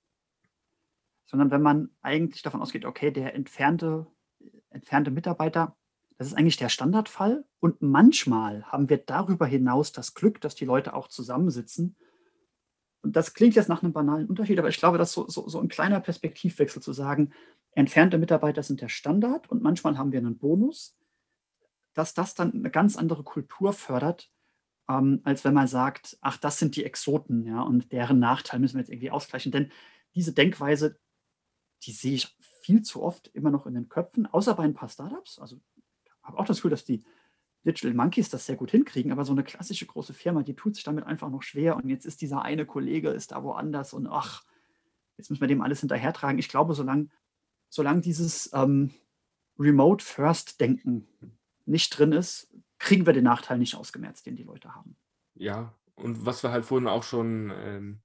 sondern 1.25 1.51
wenn 1.51 1.61
man 1.61 1.89
eigentlich 2.01 2.41
davon 2.41 2.61
ausgeht, 2.61 2.85
okay, 2.85 3.11
der 3.11 3.33
entfernte, 3.33 4.07
entfernte 4.69 5.11
Mitarbeiter 5.11 5.75
das 6.17 6.27
ist 6.27 6.33
eigentlich 6.33 6.57
der 6.57 6.69
Standardfall. 6.69 7.45
Und 7.59 7.81
manchmal 7.81 8.63
haben 8.65 8.89
wir 8.89 8.97
darüber 8.97 9.45
hinaus 9.45 9.91
das 9.91 10.13
Glück, 10.13 10.41
dass 10.41 10.55
die 10.55 10.65
Leute 10.65 10.93
auch 10.93 11.07
zusammensitzen. 11.07 11.95
Und 13.01 13.15
das 13.15 13.33
klingt 13.33 13.55
jetzt 13.55 13.69
nach 13.69 13.83
einem 13.83 13.93
banalen 13.93 14.27
Unterschied, 14.27 14.57
aber 14.57 14.69
ich 14.69 14.77
glaube, 14.77 14.97
das 14.97 15.09
ist 15.09 15.13
so, 15.13 15.27
so, 15.27 15.47
so 15.47 15.59
ein 15.59 15.67
kleiner 15.67 15.99
Perspektivwechsel 15.99 16.81
zu 16.81 16.91
sagen, 16.91 17.33
entfernte 17.71 18.17
Mitarbeiter 18.17 18.63
sind 18.63 18.81
der 18.81 18.89
Standard 18.89 19.49
und 19.51 19.61
manchmal 19.61 19.97
haben 19.97 20.11
wir 20.11 20.19
einen 20.19 20.39
Bonus, 20.39 20.97
dass 21.93 22.15
das 22.15 22.33
dann 22.33 22.51
eine 22.51 22.71
ganz 22.71 22.97
andere 22.97 23.23
Kultur 23.23 23.73
fördert, 23.73 24.31
ähm, 24.89 25.21
als 25.23 25.43
wenn 25.43 25.53
man 25.53 25.67
sagt, 25.67 26.17
ach, 26.21 26.37
das 26.37 26.57
sind 26.57 26.75
die 26.75 26.83
Exoten, 26.83 27.45
ja, 27.45 27.61
und 27.61 27.91
deren 27.91 28.17
Nachteil 28.17 28.59
müssen 28.59 28.75
wir 28.75 28.81
jetzt 28.81 28.89
irgendwie 28.89 29.11
ausgleichen. 29.11 29.51
Denn 29.51 29.71
diese 30.15 30.33
Denkweise, 30.33 30.97
die 31.83 31.91
sehe 31.91 32.15
ich 32.15 32.35
viel 32.61 32.81
zu 32.81 33.03
oft 33.03 33.27
immer 33.27 33.51
noch 33.51 33.67
in 33.67 33.75
den 33.75 33.89
Köpfen, 33.89 34.25
außer 34.25 34.55
bei 34.55 34.63
ein 34.63 34.73
paar 34.73 34.89
Startups. 34.89 35.37
Also 35.37 35.59
habe 36.25 36.37
auch 36.37 36.45
das 36.45 36.57
Gefühl, 36.57 36.71
dass 36.71 36.83
die 36.83 37.03
Digital 37.65 37.93
Monkeys 37.93 38.29
das 38.29 38.45
sehr 38.45 38.55
gut 38.55 38.71
hinkriegen, 38.71 39.11
aber 39.11 39.25
so 39.25 39.31
eine 39.31 39.43
klassische 39.43 39.85
große 39.85 40.13
Firma, 40.13 40.43
die 40.43 40.55
tut 40.55 40.75
sich 40.75 40.83
damit 40.83 41.05
einfach 41.05 41.29
noch 41.29 41.41
schwer 41.41 41.75
und 41.75 41.89
jetzt 41.89 42.05
ist 42.05 42.21
dieser 42.21 42.43
eine 42.43 42.65
Kollege, 42.65 43.09
ist 43.09 43.31
da 43.31 43.43
woanders 43.43 43.93
und 43.93 44.07
ach, 44.07 44.43
jetzt 45.17 45.29
müssen 45.29 45.41
wir 45.41 45.47
dem 45.47 45.61
alles 45.61 45.79
hinterhertragen. 45.79 46.37
Ich 46.37 46.49
glaube, 46.49 46.75
solange, 46.75 47.09
solange 47.69 48.01
dieses 48.01 48.51
ähm, 48.53 48.93
Remote-First-Denken 49.57 51.07
nicht 51.65 51.97
drin 51.97 52.11
ist, 52.11 52.53
kriegen 52.77 53.05
wir 53.05 53.13
den 53.13 53.23
Nachteil 53.23 53.57
nicht 53.57 53.75
ausgemerzt, 53.75 54.25
den 54.25 54.35
die 54.35 54.43
Leute 54.43 54.75
haben. 54.75 54.95
Ja, 55.33 55.73
und 55.95 56.25
was 56.25 56.43
wir 56.43 56.51
halt 56.51 56.65
vorhin 56.65 56.87
auch 56.87 57.03
schon 57.03 57.51
ähm, 57.55 58.01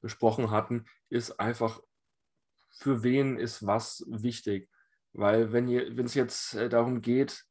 besprochen 0.00 0.50
hatten, 0.50 0.86
ist 1.08 1.38
einfach, 1.38 1.80
für 2.70 3.02
wen 3.02 3.36
ist 3.36 3.66
was 3.66 4.04
wichtig. 4.08 4.68
Weil 5.12 5.52
wenn 5.52 5.68
es 5.68 6.14
jetzt 6.14 6.54
äh, 6.54 6.68
darum 6.68 7.02
geht, 7.02 7.44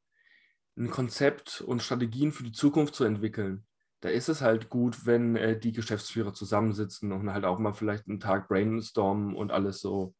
ein 0.78 0.90
Konzept 0.90 1.62
und 1.62 1.84
Strategien 1.84 2.32
für 2.32 2.44
die 2.44 2.52
Zukunft 2.52 2.96
zu 2.96 3.04
entwickeln, 3.04 3.66
da 4.02 4.10
ist 4.10 4.30
es 4.30 4.42
halt 4.42 4.70
gut, 4.70 5.06
wenn 5.06 5.36
äh, 5.36 5.60
die 5.60 5.72
Geschäftsführer 5.72 6.34
zusammensitzen 6.34 7.12
und 7.12 7.32
halt 7.32 7.46
auch 7.46 7.60
mal 7.60 7.74
vielleicht 7.74 8.08
einen 8.08 8.20
Tag 8.20 8.48
brainstormen 8.48 9.36
und 9.36 9.52
alles 9.52 9.80
so 9.80 10.16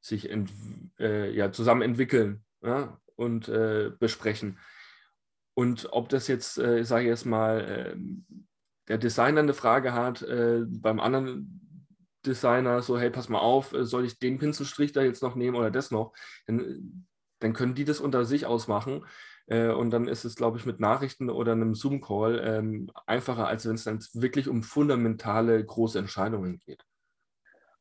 sich 0.00 0.28
äh, 0.98 1.30
ja, 1.30 1.52
zusammen 1.52 1.82
entwickeln 1.82 2.44
ja, 2.62 2.98
und 3.16 3.48
äh, 3.48 3.92
besprechen. 3.98 4.58
Und 5.54 5.88
ob 5.92 6.08
das 6.08 6.26
jetzt, 6.26 6.58
äh, 6.58 6.84
sage 6.84 7.04
ich 7.04 7.10
jetzt 7.10 7.26
mal, 7.26 7.60
äh, 7.60 7.96
der 8.88 8.98
Designer 8.98 9.40
eine 9.40 9.54
Frage 9.54 9.92
hat, 9.92 10.22
äh, 10.22 10.62
beim 10.66 10.98
anderen 10.98 11.69
Designer 12.26 12.82
so, 12.82 12.98
hey, 12.98 13.10
pass 13.10 13.28
mal 13.28 13.38
auf, 13.38 13.72
äh, 13.72 13.84
soll 13.84 14.04
ich 14.04 14.18
den 14.18 14.38
Pinselstrich 14.38 14.92
da 14.92 15.02
jetzt 15.02 15.22
noch 15.22 15.34
nehmen 15.34 15.56
oder 15.56 15.70
das 15.70 15.90
noch? 15.90 16.12
Dann, 16.46 17.06
dann 17.38 17.52
können 17.52 17.74
die 17.74 17.84
das 17.84 18.00
unter 18.00 18.24
sich 18.24 18.46
ausmachen. 18.46 19.04
Äh, 19.46 19.70
und 19.70 19.90
dann 19.90 20.06
ist 20.06 20.24
es, 20.24 20.36
glaube 20.36 20.58
ich, 20.58 20.66
mit 20.66 20.80
Nachrichten 20.80 21.30
oder 21.30 21.52
einem 21.52 21.74
Zoom-Call 21.74 22.40
ähm, 22.44 22.90
einfacher, 23.06 23.46
als 23.46 23.66
wenn 23.66 23.74
es 23.74 23.84
dann 23.84 24.04
wirklich 24.14 24.48
um 24.48 24.62
fundamentale 24.62 25.64
große 25.64 25.98
Entscheidungen 25.98 26.58
geht. 26.58 26.84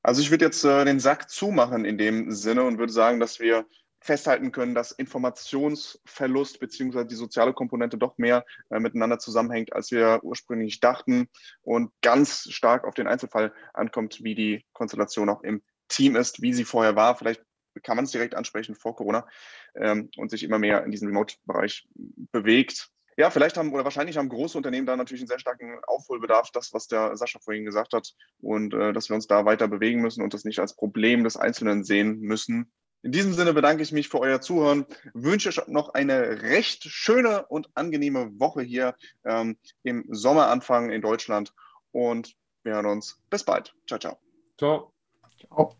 Also 0.01 0.21
ich 0.21 0.31
würde 0.31 0.45
jetzt 0.45 0.63
äh, 0.63 0.85
den 0.85 0.99
Sack 0.99 1.29
zumachen 1.29 1.85
in 1.85 1.97
dem 1.97 2.31
Sinne 2.31 2.63
und 2.63 2.79
würde 2.79 2.93
sagen, 2.93 3.19
dass 3.19 3.39
wir 3.39 3.65
festhalten 4.01 4.51
können, 4.51 4.75
dass 4.75 4.91
Informationsverlust 4.91 6.59
beziehungsweise 6.59 7.07
die 7.07 7.15
soziale 7.15 7.53
Komponente 7.53 7.97
doch 7.97 8.17
mehr 8.17 8.45
äh, 8.69 8.79
miteinander 8.79 9.19
zusammenhängt, 9.19 9.73
als 9.73 9.91
wir 9.91 10.19
ursprünglich 10.23 10.79
dachten 10.79 11.27
und 11.61 11.91
ganz 12.01 12.49
stark 12.49 12.85
auf 12.85 12.93
den 12.93 13.07
Einzelfall 13.07 13.53
ankommt, 13.73 14.23
wie 14.23 14.35
die 14.35 14.65
Konstellation 14.73 15.29
auch 15.29 15.43
im 15.43 15.61
Team 15.89 16.15
ist, 16.15 16.41
wie 16.41 16.53
sie 16.53 16.65
vorher 16.65 16.95
war. 16.95 17.15
Vielleicht 17.15 17.43
kann 17.83 17.95
man 17.95 18.05
es 18.05 18.11
direkt 18.11 18.35
ansprechen 18.35 18.75
vor 18.75 18.95
Corona 18.95 19.27
ähm, 19.75 20.09
und 20.17 20.29
sich 20.31 20.43
immer 20.43 20.59
mehr 20.59 20.83
in 20.83 20.91
diesem 20.91 21.07
Remote-Bereich 21.07 21.87
bewegt. 22.31 22.89
Ja, 23.17 23.29
vielleicht 23.29 23.57
haben 23.57 23.73
oder 23.73 23.83
wahrscheinlich 23.83 24.17
haben 24.17 24.29
große 24.29 24.57
Unternehmen 24.57 24.87
da 24.87 24.95
natürlich 24.95 25.21
einen 25.21 25.27
sehr 25.27 25.39
starken 25.39 25.77
Aufholbedarf, 25.85 26.51
das, 26.51 26.73
was 26.73 26.87
der 26.87 27.17
Sascha 27.17 27.39
vorhin 27.39 27.65
gesagt 27.65 27.93
hat, 27.93 28.13
und 28.39 28.73
äh, 28.73 28.93
dass 28.93 29.09
wir 29.09 29.15
uns 29.15 29.27
da 29.27 29.43
weiter 29.43 29.67
bewegen 29.67 30.01
müssen 30.01 30.23
und 30.23 30.33
das 30.33 30.45
nicht 30.45 30.59
als 30.59 30.73
Problem 30.73 31.25
des 31.25 31.35
Einzelnen 31.35 31.83
sehen 31.83 32.19
müssen. 32.21 32.71
In 33.01 33.11
diesem 33.11 33.33
Sinne 33.33 33.53
bedanke 33.53 33.81
ich 33.81 33.91
mich 33.91 34.09
für 34.09 34.19
euer 34.19 34.41
Zuhören, 34.41 34.85
wünsche 35.13 35.51
noch 35.67 35.93
eine 35.93 36.41
recht 36.41 36.83
schöne 36.83 37.45
und 37.47 37.69
angenehme 37.75 38.37
Woche 38.39 38.61
hier 38.61 38.95
ähm, 39.23 39.57
im 39.83 40.05
Sommeranfang 40.09 40.89
in 40.91 41.01
Deutschland 41.01 41.53
und 41.91 42.35
wir 42.63 42.73
hören 42.73 42.87
uns. 42.87 43.21
Bis 43.29 43.43
bald. 43.43 43.73
Ciao, 43.87 43.99
ciao. 43.99 44.19
Ciao. 44.57 44.93
Ciao. 45.39 45.77